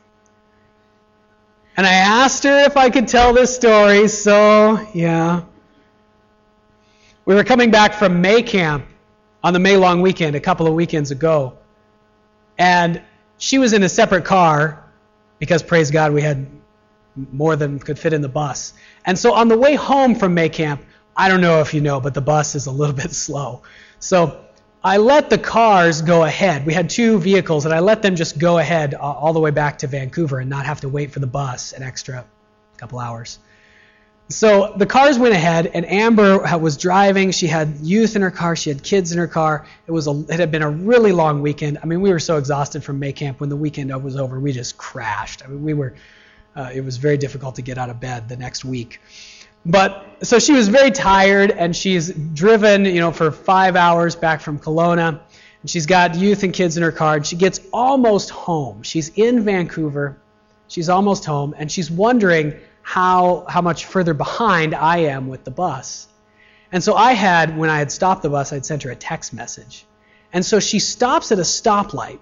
And 1.76 1.88
I 1.88 1.93
asked 1.93 2.43
her 2.43 2.65
if 2.65 2.78
I 2.78 2.89
could 2.89 3.08
tell 3.08 3.34
this 3.34 3.56
story, 3.56 4.08
so 4.10 4.86
yeah. 4.93 5.43
We 7.26 7.36
were 7.36 7.43
coming 7.43 7.72
back 7.72 7.93
from 7.93 8.22
May 8.22 8.41
camp 8.41 8.86
on 9.43 9.54
the 9.54 9.60
May 9.60 9.78
long 9.78 10.02
weekend 10.02 10.36
a 10.36 10.39
couple 10.39 10.67
of 10.67 10.73
weekends 10.73 11.12
ago. 11.12 11.58
And 12.58 13.02
she 13.38 13.58
was 13.58 13.73
in 13.73 13.84
a 13.84 13.89
separate 13.89 14.25
car 14.25 14.84
because, 15.39 15.63
praise 15.63 15.91
God, 15.91 16.13
we 16.13 16.21
had 16.21 16.47
more 17.15 17.56
than 17.56 17.80
could 17.80 17.97
fit 17.97 18.13
in 18.13 18.21
the 18.21 18.30
bus. 18.30 18.73
And 19.06 19.17
so 19.17 19.34
on 19.34 19.47
the 19.47 19.58
way 19.58 19.75
home 19.75 20.15
from 20.15 20.34
May 20.34 20.49
camp, 20.49 20.84
I 21.15 21.28
don't 21.30 21.41
know 21.41 21.62
if 21.62 21.73
you 21.73 21.82
know, 21.82 21.99
but 21.99 22.13
the 22.13 22.21
bus 22.21 22.56
is 22.56 22.65
a 22.65 22.71
little 22.71 22.95
bit 23.04 23.12
slow. 23.12 23.63
So 23.99 24.45
I 24.84 24.97
let 24.97 25.30
the 25.30 25.38
cars 25.38 26.02
go 26.02 26.23
ahead. 26.23 26.65
We 26.65 26.73
had 26.73 26.89
two 26.89 27.19
vehicles, 27.19 27.65
and 27.65 27.73
I 27.73 27.80
let 27.80 28.02
them 28.02 28.15
just 28.15 28.39
go 28.39 28.58
ahead 28.58 28.93
uh, 28.93 28.99
all 28.99 29.34
the 29.34 29.39
way 29.39 29.52
back 29.52 29.80
to 29.80 29.88
Vancouver 29.88 30.39
and 30.39 30.49
not 30.49 30.65
have 30.65 30.82
to 30.82 30.89
wait 30.89 31.12
for 31.12 31.19
the 31.19 31.28
bus 31.28 31.73
an 31.73 31.84
extra 31.84 32.25
couple 32.78 32.99
hours. 32.99 33.39
So 34.32 34.74
the 34.78 34.86
cars 34.86 35.18
went 35.18 35.34
ahead, 35.34 35.72
and 35.74 35.89
Amber 35.89 36.38
was 36.60 36.78
driving. 36.78 37.32
She 37.32 37.48
had 37.48 37.80
youth 37.82 38.15
in 38.15 38.22
her 38.22 38.30
car. 38.30 38.56
She 38.56 38.70
had 38.70 38.84
kids 38.84 39.12
in 39.12 39.18
her 39.18 39.28
car. 39.28 39.65
It 39.88 39.92
was 39.92 40.06
a, 40.06 40.24
it 40.30 40.39
had 40.39 40.52
been 40.52 40.62
a 40.62 40.70
really 40.70 41.12
long 41.12 41.42
weekend. 41.42 41.80
I 41.82 41.88
mean, 41.88 42.00
we 42.02 42.12
were 42.12 42.20
so 42.20 42.38
exhausted 42.38 42.84
from 42.84 43.00
May 43.00 43.12
camp 43.12 43.39
when 43.39 43.50
the 43.50 43.56
weekend 43.56 43.92
was 44.04 44.15
over. 44.15 44.39
We 44.39 44.52
just 44.52 44.78
crashed. 44.78 45.44
I 45.44 45.48
mean, 45.48 45.63
we 45.63 45.74
were. 45.74 45.96
Uh, 46.56 46.70
it 46.74 46.82
was 46.82 46.98
very 46.98 47.18
difficult 47.18 47.56
to 47.56 47.63
get 47.63 47.80
out 47.80 47.89
of 47.89 48.00
bed 48.00 48.30
the 48.30 48.38
next 48.38 48.63
week. 48.63 49.02
But 49.65 50.06
so 50.22 50.38
she 50.38 50.54
was 50.54 50.68
very 50.68 50.92
tired, 50.92 51.50
and 51.50 51.76
she's 51.76 52.12
driven, 52.12 52.86
you 52.86 53.00
know, 53.00 53.12
for 53.12 53.32
five 53.32 53.76
hours 53.76 54.15
back 54.15 54.42
from 54.42 54.60
Kelowna. 54.60 55.22
And 55.62 55.70
she's 55.70 55.88
got 55.88 56.13
youth 56.15 56.44
and 56.44 56.54
kids 56.54 56.78
in 56.78 56.84
her 56.84 56.92
car. 56.92 57.15
And 57.15 57.26
she 57.26 57.36
gets 57.36 57.62
almost 57.74 58.30
home. 58.30 58.84
She's 58.84 59.10
in 59.15 59.44
Vancouver. 59.44 60.18
She's 60.68 60.88
almost 60.88 61.26
home, 61.26 61.56
and 61.58 61.72
she's 61.72 61.89
wondering 61.89 62.54
how 62.82 63.46
how 63.48 63.62
much 63.62 63.86
further 63.86 64.13
behind 64.13 64.74
I 64.74 64.98
am 64.98 65.28
with 65.28 65.44
the 65.44 65.52
bus. 65.52 66.08
And 66.72 66.84
so 66.84 66.94
I 66.94 67.13
had, 67.13 67.58
when 67.58 67.70
I 67.70 67.80
had 67.80 67.92
stopped 67.92 68.22
the 68.22 68.30
bus, 68.30 68.54
I'd 68.54 68.65
sent 68.65 68.84
her 68.84 68.92
a 68.92 68.96
text 68.96 69.34
message. 69.34 69.86
And 70.32 70.46
so 70.46 70.60
she 70.60 70.78
stops 70.78 71.32
at 71.32 71.39
a 71.39 71.44
stoplight, 71.44 72.20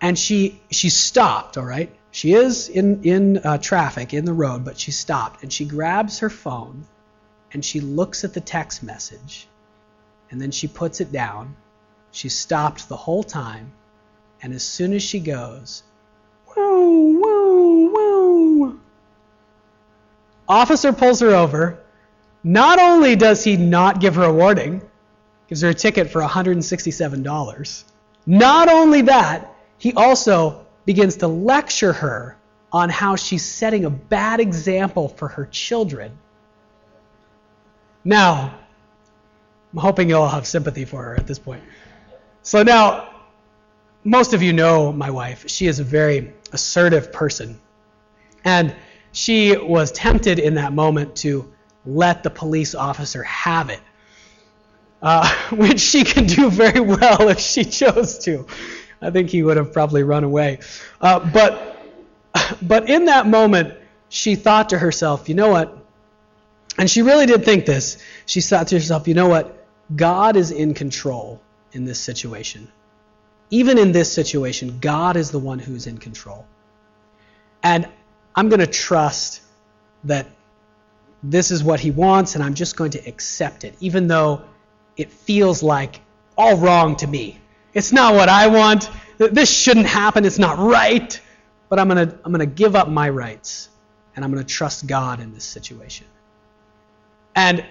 and 0.00 0.18
she 0.18 0.60
she 0.70 0.90
stopped. 0.90 1.56
All 1.56 1.64
right, 1.64 1.90
she 2.10 2.34
is 2.34 2.68
in, 2.68 3.02
in 3.02 3.38
uh, 3.38 3.58
traffic, 3.58 4.14
in 4.14 4.24
the 4.24 4.32
road, 4.32 4.64
but 4.64 4.78
she 4.78 4.92
stopped 4.92 5.42
and 5.42 5.52
she 5.52 5.64
grabs 5.64 6.20
her 6.20 6.30
phone 6.30 6.86
and 7.52 7.64
she 7.64 7.80
looks 7.80 8.22
at 8.22 8.34
the 8.34 8.40
text 8.40 8.84
message 8.84 9.48
and 10.30 10.40
then 10.40 10.50
she 10.50 10.68
puts 10.68 11.00
it 11.00 11.10
down. 11.10 11.56
She 12.10 12.28
stopped 12.28 12.88
the 12.88 12.96
whole 12.96 13.24
time, 13.24 13.72
and 14.42 14.52
as 14.52 14.62
soon 14.62 14.92
as 14.92 15.02
she 15.02 15.20
goes, 15.20 15.82
whoa, 16.46 16.90
whoa, 17.18 17.88
whoa, 17.88 18.53
officer 20.48 20.92
pulls 20.92 21.20
her 21.20 21.30
over. 21.30 21.80
Not 22.42 22.78
only 22.78 23.16
does 23.16 23.42
he 23.42 23.56
not 23.56 24.00
give 24.00 24.16
her 24.16 24.24
a 24.24 24.32
warning, 24.32 24.82
gives 25.48 25.62
her 25.62 25.70
a 25.70 25.74
ticket 25.74 26.10
for 26.10 26.20
$167. 26.20 27.84
Not 28.26 28.68
only 28.68 29.02
that, 29.02 29.54
he 29.78 29.92
also 29.94 30.66
begins 30.84 31.16
to 31.18 31.28
lecture 31.28 31.92
her 31.92 32.36
on 32.72 32.88
how 32.88 33.16
she's 33.16 33.44
setting 33.44 33.84
a 33.84 33.90
bad 33.90 34.40
example 34.40 35.08
for 35.08 35.28
her 35.28 35.46
children. 35.46 36.18
Now, 38.04 38.54
I'm 39.72 39.78
hoping 39.78 40.08
you'll 40.08 40.28
have 40.28 40.46
sympathy 40.46 40.84
for 40.84 41.02
her 41.02 41.16
at 41.16 41.26
this 41.26 41.38
point. 41.38 41.62
So 42.42 42.62
now, 42.62 43.10
most 44.04 44.34
of 44.34 44.42
you 44.42 44.52
know 44.52 44.92
my 44.92 45.10
wife. 45.10 45.48
She 45.48 45.66
is 45.66 45.80
a 45.80 45.84
very 45.84 46.34
assertive 46.52 47.12
person. 47.12 47.58
And 48.44 48.74
she 49.14 49.56
was 49.56 49.92
tempted 49.92 50.40
in 50.40 50.54
that 50.54 50.72
moment 50.72 51.14
to 51.14 51.50
let 51.86 52.24
the 52.24 52.30
police 52.30 52.74
officer 52.74 53.22
have 53.22 53.70
it, 53.70 53.80
uh, 55.00 55.32
which 55.52 55.80
she 55.80 56.02
could 56.04 56.26
do 56.26 56.50
very 56.50 56.80
well 56.80 57.28
if 57.28 57.38
she 57.38 57.64
chose 57.64 58.18
to. 58.18 58.46
I 59.00 59.10
think 59.10 59.30
he 59.30 59.42
would 59.42 59.56
have 59.56 59.72
probably 59.72 60.02
run 60.02 60.24
away. 60.24 60.58
Uh, 61.00 61.20
but, 61.20 61.76
but 62.62 62.90
in 62.90 63.04
that 63.04 63.26
moment, 63.28 63.74
she 64.08 64.34
thought 64.34 64.70
to 64.70 64.78
herself, 64.78 65.28
you 65.28 65.36
know 65.36 65.48
what? 65.48 65.78
And 66.76 66.90
she 66.90 67.02
really 67.02 67.26
did 67.26 67.44
think 67.44 67.66
this. 67.66 67.98
She 68.26 68.40
thought 68.40 68.66
to 68.68 68.74
herself, 68.74 69.06
you 69.06 69.14
know 69.14 69.28
what? 69.28 69.64
God 69.94 70.34
is 70.34 70.50
in 70.50 70.74
control 70.74 71.40
in 71.70 71.84
this 71.84 72.00
situation. 72.00 72.66
Even 73.50 73.78
in 73.78 73.92
this 73.92 74.12
situation, 74.12 74.78
God 74.80 75.16
is 75.16 75.30
the 75.30 75.38
one 75.38 75.60
who's 75.60 75.86
in 75.86 75.98
control. 75.98 76.46
And 77.62 77.88
I'm 78.34 78.48
going 78.48 78.60
to 78.60 78.66
trust 78.66 79.42
that 80.04 80.26
this 81.22 81.50
is 81.50 81.64
what 81.64 81.80
he 81.80 81.90
wants, 81.90 82.34
and 82.34 82.44
I'm 82.44 82.54
just 82.54 82.76
going 82.76 82.90
to 82.92 83.08
accept 83.08 83.64
it, 83.64 83.74
even 83.80 84.08
though 84.08 84.42
it 84.96 85.10
feels 85.10 85.62
like 85.62 86.00
all 86.36 86.56
wrong 86.56 86.96
to 86.96 87.06
me. 87.06 87.38
It's 87.72 87.92
not 87.92 88.14
what 88.14 88.28
I 88.28 88.48
want. 88.48 88.90
This 89.18 89.50
shouldn't 89.50 89.86
happen. 89.86 90.24
It's 90.24 90.38
not 90.38 90.58
right. 90.58 91.20
But 91.68 91.78
I'm 91.78 91.88
going 91.88 92.08
to 92.08 92.18
I'm 92.24 92.32
going 92.32 92.46
to 92.48 92.54
give 92.54 92.76
up 92.76 92.88
my 92.88 93.08
rights 93.08 93.68
and 94.14 94.24
I'm 94.24 94.30
going 94.32 94.44
to 94.44 94.52
trust 94.52 94.86
God 94.86 95.20
in 95.20 95.32
this 95.32 95.44
situation. 95.44 96.06
And 97.34 97.64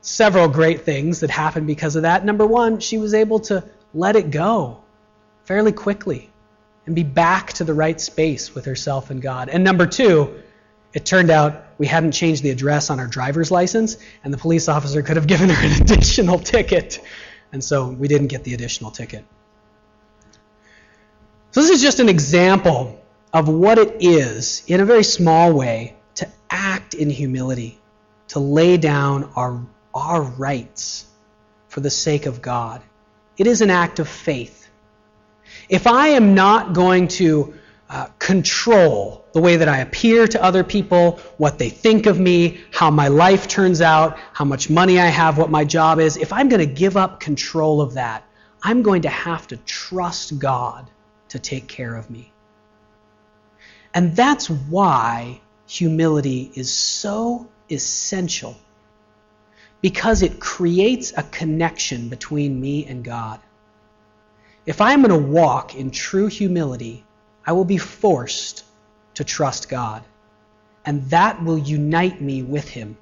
several 0.00 0.48
great 0.48 0.82
things 0.82 1.20
that 1.20 1.30
happened 1.30 1.66
because 1.66 1.96
of 1.96 2.02
that. 2.02 2.24
Number 2.24 2.46
one, 2.46 2.80
she 2.80 2.96
was 2.98 3.12
able 3.12 3.40
to 3.40 3.64
let 3.92 4.16
it 4.16 4.30
go 4.30 4.82
fairly 5.44 5.72
quickly 5.72 6.30
and 6.86 6.94
be 6.94 7.02
back 7.02 7.52
to 7.54 7.64
the 7.64 7.74
right 7.74 8.00
space 8.00 8.54
with 8.54 8.64
herself 8.66 9.10
and 9.10 9.22
God. 9.22 9.48
And 9.48 9.64
number 9.64 9.86
two, 9.86 10.42
it 10.92 11.04
turned 11.04 11.30
out 11.30 11.64
we 11.78 11.86
hadn't 11.86 12.12
changed 12.12 12.42
the 12.42 12.50
address 12.50 12.90
on 12.90 13.00
our 13.00 13.06
driver's 13.06 13.50
license, 13.50 13.96
and 14.22 14.32
the 14.32 14.38
police 14.38 14.68
officer 14.68 15.02
could 15.02 15.16
have 15.16 15.26
given 15.26 15.48
her 15.48 15.66
an 15.66 15.82
additional 15.82 16.38
ticket. 16.38 17.00
And 17.52 17.62
so 17.62 17.88
we 17.88 18.08
didn't 18.08 18.28
get 18.28 18.44
the 18.44 18.54
additional 18.54 18.90
ticket. 18.90 19.24
So, 21.50 21.62
this 21.62 21.70
is 21.70 21.82
just 21.82 22.00
an 22.00 22.08
example 22.08 23.00
of 23.32 23.48
what 23.48 23.78
it 23.78 23.96
is, 24.00 24.64
in 24.66 24.80
a 24.80 24.84
very 24.84 25.04
small 25.04 25.52
way, 25.52 25.94
to 26.16 26.28
act 26.50 26.94
in 26.94 27.10
humility, 27.10 27.78
to 28.28 28.40
lay 28.40 28.76
down 28.76 29.30
our, 29.36 29.64
our 29.94 30.22
rights 30.22 31.06
for 31.68 31.80
the 31.80 31.90
sake 31.90 32.26
of 32.26 32.42
God. 32.42 32.82
It 33.36 33.46
is 33.46 33.60
an 33.60 33.70
act 33.70 33.98
of 33.98 34.08
faith. 34.08 34.63
If 35.74 35.88
I 35.88 36.06
am 36.10 36.36
not 36.36 36.72
going 36.72 37.08
to 37.08 37.52
uh, 37.90 38.06
control 38.20 39.24
the 39.32 39.40
way 39.40 39.56
that 39.56 39.68
I 39.68 39.78
appear 39.78 40.28
to 40.28 40.40
other 40.40 40.62
people, 40.62 41.18
what 41.36 41.58
they 41.58 41.68
think 41.68 42.06
of 42.06 42.20
me, 42.20 42.60
how 42.70 42.92
my 42.92 43.08
life 43.08 43.48
turns 43.48 43.80
out, 43.80 44.16
how 44.32 44.44
much 44.44 44.70
money 44.70 45.00
I 45.00 45.06
have, 45.06 45.36
what 45.36 45.50
my 45.50 45.64
job 45.64 45.98
is, 45.98 46.16
if 46.16 46.32
I'm 46.32 46.48
going 46.48 46.64
to 46.64 46.72
give 46.72 46.96
up 46.96 47.18
control 47.18 47.80
of 47.80 47.94
that, 47.94 48.22
I'm 48.62 48.82
going 48.82 49.02
to 49.02 49.08
have 49.08 49.48
to 49.48 49.56
trust 49.56 50.38
God 50.38 50.88
to 51.30 51.40
take 51.40 51.66
care 51.66 51.96
of 51.96 52.08
me. 52.08 52.32
And 53.94 54.14
that's 54.14 54.48
why 54.48 55.40
humility 55.66 56.52
is 56.54 56.72
so 56.72 57.48
essential 57.68 58.56
because 59.80 60.22
it 60.22 60.38
creates 60.38 61.12
a 61.16 61.24
connection 61.24 62.10
between 62.10 62.60
me 62.60 62.86
and 62.86 63.02
God. 63.02 63.40
If 64.66 64.80
I'm 64.80 65.02
going 65.02 65.22
to 65.22 65.28
walk 65.28 65.74
in 65.74 65.90
true 65.90 66.26
humility, 66.26 67.04
I 67.46 67.52
will 67.52 67.64
be 67.64 67.76
forced 67.76 68.64
to 69.14 69.24
trust 69.24 69.68
God. 69.68 70.02
And 70.86 71.08
that 71.10 71.42
will 71.42 71.58
unite 71.58 72.20
me 72.20 72.42
with 72.42 72.68
Him. 72.68 72.96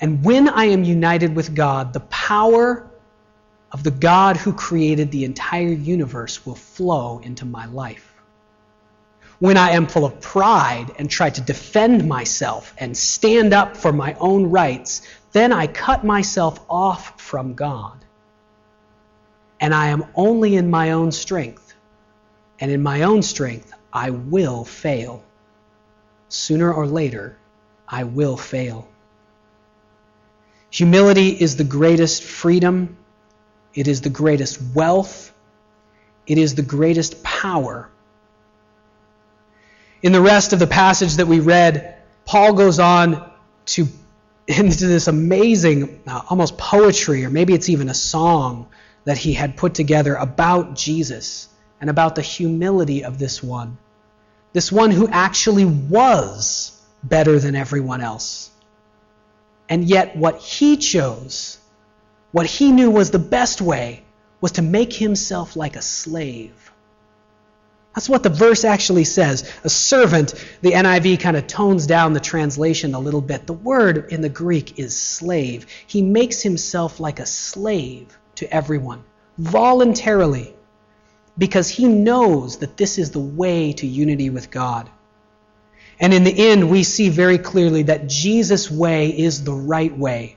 And 0.00 0.24
when 0.24 0.48
I 0.48 0.64
am 0.64 0.84
united 0.84 1.34
with 1.34 1.54
God, 1.54 1.92
the 1.92 2.00
power 2.00 2.90
of 3.70 3.82
the 3.82 3.90
God 3.90 4.36
who 4.36 4.52
created 4.52 5.10
the 5.10 5.24
entire 5.24 5.72
universe 5.72 6.44
will 6.44 6.54
flow 6.54 7.20
into 7.20 7.44
my 7.44 7.66
life. 7.66 8.12
When 9.38 9.56
I 9.56 9.70
am 9.70 9.86
full 9.86 10.04
of 10.04 10.20
pride 10.20 10.92
and 10.98 11.10
try 11.10 11.30
to 11.30 11.40
defend 11.40 12.06
myself 12.06 12.74
and 12.78 12.96
stand 12.96 13.52
up 13.52 13.76
for 13.76 13.92
my 13.92 14.14
own 14.20 14.50
rights, 14.50 15.02
then 15.32 15.52
I 15.52 15.66
cut 15.66 16.04
myself 16.04 16.60
off 16.68 17.20
from 17.20 17.54
God. 17.54 18.01
And 19.62 19.74
I 19.74 19.88
am 19.88 20.04
only 20.14 20.56
in 20.56 20.68
my 20.68 20.90
own 20.90 21.10
strength. 21.10 21.74
And 22.60 22.70
in 22.70 22.82
my 22.82 23.02
own 23.02 23.22
strength, 23.22 23.72
I 23.92 24.10
will 24.10 24.64
fail. 24.64 25.24
Sooner 26.28 26.70
or 26.70 26.86
later, 26.86 27.38
I 27.88 28.04
will 28.04 28.36
fail. 28.36 28.86
Humility 30.70 31.28
is 31.28 31.56
the 31.56 31.64
greatest 31.64 32.22
freedom 32.22 32.98
it 33.74 33.88
is 33.88 34.02
the 34.02 34.10
greatest 34.10 34.60
wealth. 34.74 35.32
It 36.26 36.38
is 36.38 36.54
the 36.54 36.62
greatest 36.62 37.22
power. 37.22 37.88
In 40.02 40.12
the 40.12 40.20
rest 40.20 40.52
of 40.52 40.58
the 40.58 40.66
passage 40.66 41.14
that 41.14 41.26
we 41.26 41.40
read, 41.40 41.96
Paul 42.24 42.52
goes 42.52 42.78
on 42.78 43.30
to 43.66 43.86
into 44.46 44.86
this 44.86 45.06
amazing, 45.06 46.02
uh, 46.06 46.22
almost 46.28 46.58
poetry, 46.58 47.24
or 47.24 47.30
maybe 47.30 47.54
it's 47.54 47.68
even 47.68 47.88
a 47.88 47.94
song 47.94 48.68
that 49.04 49.18
he 49.18 49.32
had 49.32 49.56
put 49.56 49.74
together 49.74 50.14
about 50.14 50.74
Jesus 50.74 51.48
and 51.80 51.90
about 51.90 52.14
the 52.14 52.22
humility 52.22 53.04
of 53.04 53.18
this 53.18 53.42
one. 53.42 53.78
This 54.52 54.70
one 54.70 54.90
who 54.90 55.08
actually 55.08 55.64
was 55.64 56.80
better 57.02 57.38
than 57.38 57.56
everyone 57.56 58.00
else. 58.00 58.50
And 59.68 59.84
yet, 59.84 60.16
what 60.16 60.38
he 60.38 60.76
chose 60.76 61.58
what 62.32 62.46
he 62.46 62.72
knew 62.72 62.90
was 62.90 63.10
the 63.10 63.18
best 63.18 63.60
way 63.60 64.02
was 64.40 64.52
to 64.52 64.62
make 64.62 64.92
himself 64.92 65.54
like 65.54 65.76
a 65.76 65.82
slave. 65.82 66.72
That's 67.94 68.08
what 68.08 68.22
the 68.22 68.30
verse 68.30 68.64
actually 68.64 69.04
says. 69.04 69.50
A 69.64 69.68
servant, 69.68 70.34
the 70.62 70.72
NIV 70.72 71.20
kind 71.20 71.36
of 71.36 71.46
tones 71.46 71.86
down 71.86 72.14
the 72.14 72.20
translation 72.20 72.94
a 72.94 72.98
little 72.98 73.20
bit. 73.20 73.46
The 73.46 73.52
word 73.52 74.10
in 74.10 74.22
the 74.22 74.30
Greek 74.30 74.78
is 74.78 74.98
slave. 74.98 75.66
He 75.86 76.00
makes 76.00 76.40
himself 76.40 77.00
like 77.00 77.20
a 77.20 77.26
slave 77.26 78.18
to 78.42 78.54
everyone, 78.54 79.04
voluntarily, 79.38 80.54
because 81.38 81.68
he 81.68 81.86
knows 81.86 82.58
that 82.58 82.76
this 82.76 82.98
is 82.98 83.10
the 83.10 83.20
way 83.20 83.72
to 83.72 83.86
unity 83.86 84.30
with 84.30 84.50
God. 84.50 84.90
And 86.00 86.12
in 86.12 86.24
the 86.24 86.48
end, 86.50 86.68
we 86.68 86.82
see 86.82 87.08
very 87.08 87.38
clearly 87.38 87.84
that 87.84 88.08
Jesus' 88.08 88.70
way 88.70 89.16
is 89.16 89.44
the 89.44 89.54
right 89.54 89.96
way. 89.96 90.36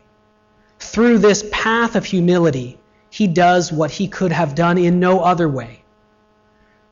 Through 0.80 1.18
this 1.18 1.44
path 1.52 1.96
of 1.96 2.06
humility, 2.06 2.78
he 3.10 3.26
does 3.28 3.72
what 3.72 3.92
he 3.92 4.08
could 4.08 4.32
have 4.32 4.54
done 4.54 4.78
in 4.78 5.00
no 5.00 5.22
other 5.22 5.50
way. 5.50 5.82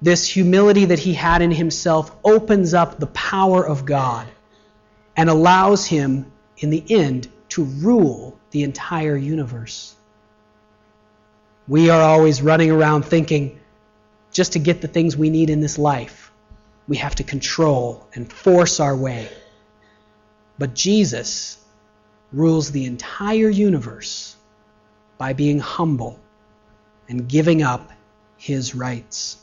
This 0.02 0.28
humility 0.28 0.86
that 0.86 1.00
he 1.00 1.14
had 1.14 1.42
in 1.42 1.52
himself 1.52 2.12
opens 2.24 2.74
up 2.74 2.98
the 2.98 3.08
power 3.08 3.66
of 3.66 3.86
God 3.86 4.28
and 5.16 5.30
allows 5.30 5.86
him, 5.86 6.32
in 6.58 6.72
the 6.72 6.84
end, 6.90 7.30
to 7.50 7.64
rule 7.64 8.40
the 8.50 8.64
entire 8.64 9.16
universe. 9.16 9.96
We 11.68 11.90
are 11.90 12.02
always 12.02 12.42
running 12.42 12.72
around 12.72 13.04
thinking 13.04 13.60
just 14.32 14.54
to 14.54 14.60
get 14.60 14.82
the 14.82 14.88
things 14.88 15.16
we 15.16 15.30
need 15.30 15.50
in 15.50 15.62
this 15.62 15.78
life, 15.78 16.32
we 16.88 16.98
have 16.98 17.16
to 17.16 17.24
control 17.24 18.08
and 18.14 18.32
force 18.32 18.80
our 18.80 18.96
way. 18.96 19.30
But 20.58 20.74
Jesus 20.74 21.64
rules 22.32 22.72
the 22.72 22.86
entire 22.86 23.50
universe 23.50 24.36
by 25.18 25.34
being 25.34 25.60
humble 25.60 26.20
and 27.08 27.28
giving 27.28 27.62
up 27.62 27.92
his 28.38 28.76
rights. 28.76 29.38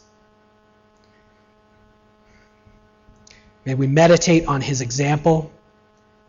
May 3.64 3.74
we 3.74 3.87
meditate 3.87 4.46
on 4.46 4.61
his 4.61 4.80
example. 4.80 5.50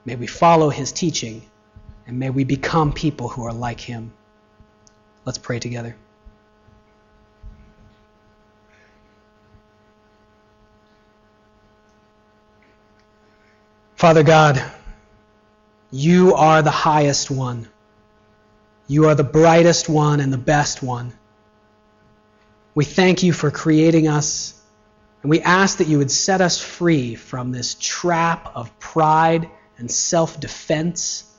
May 0.06 0.16
we 0.16 0.28
follow 0.28 0.70
his 0.70 0.92
teaching. 0.92 1.42
And 2.06 2.20
may 2.20 2.30
we 2.30 2.44
become 2.44 2.94
people 2.94 3.30
who 3.30 3.46
are 3.46 3.54
like 3.54 3.80
him. 3.80 4.14
Let's 5.26 5.38
pray 5.38 5.60
together. 5.60 5.96
Father 13.96 14.24
God, 14.24 14.64
you 15.92 16.34
are 16.34 16.64
the 16.64 16.72
highest 16.72 17.30
one. 17.30 17.70
You 18.88 19.10
are 19.10 19.16
the 19.16 19.24
brightest 19.24 19.88
one 19.88 20.20
and 20.20 20.34
the 20.34 20.40
best 20.40 20.82
one. 20.82 21.14
We 22.74 22.84
thank 22.84 23.22
you 23.22 23.32
for 23.32 23.52
creating 23.52 24.08
us, 24.08 24.60
and 25.22 25.30
we 25.30 25.42
ask 25.42 25.78
that 25.78 25.88
you 25.88 26.00
would 26.00 26.10
set 26.10 26.42
us 26.42 26.60
free 26.60 27.14
from 27.14 27.52
this 27.52 27.76
trap 27.80 28.52
of 28.56 28.80
pride 28.80 29.50
and 29.78 29.92
self 29.92 30.40
defense 30.40 31.31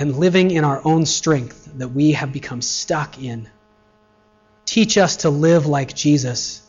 and 0.00 0.16
living 0.16 0.50
in 0.50 0.64
our 0.64 0.80
own 0.82 1.04
strength 1.04 1.70
that 1.74 1.88
we 1.88 2.12
have 2.12 2.32
become 2.32 2.62
stuck 2.62 3.22
in. 3.22 3.46
Teach 4.64 4.96
us 4.96 5.16
to 5.16 5.28
live 5.28 5.66
like 5.66 5.94
Jesus, 5.94 6.66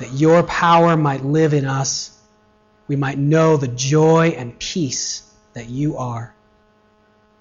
that 0.00 0.10
your 0.10 0.42
power 0.42 0.96
might 0.96 1.24
live 1.24 1.54
in 1.54 1.64
us. 1.64 2.20
We 2.88 2.96
might 2.96 3.18
know 3.18 3.56
the 3.56 3.68
joy 3.68 4.34
and 4.36 4.58
peace 4.58 5.32
that 5.52 5.68
you 5.68 5.98
are. 5.98 6.34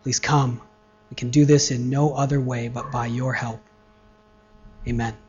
Please 0.03 0.19
come. 0.19 0.61
We 1.09 1.15
can 1.15 1.31
do 1.31 1.45
this 1.45 1.71
in 1.71 1.89
no 1.89 2.13
other 2.13 2.39
way 2.39 2.67
but 2.67 2.91
by 2.91 3.07
your 3.07 3.33
help. 3.33 3.61
Amen. 4.87 5.24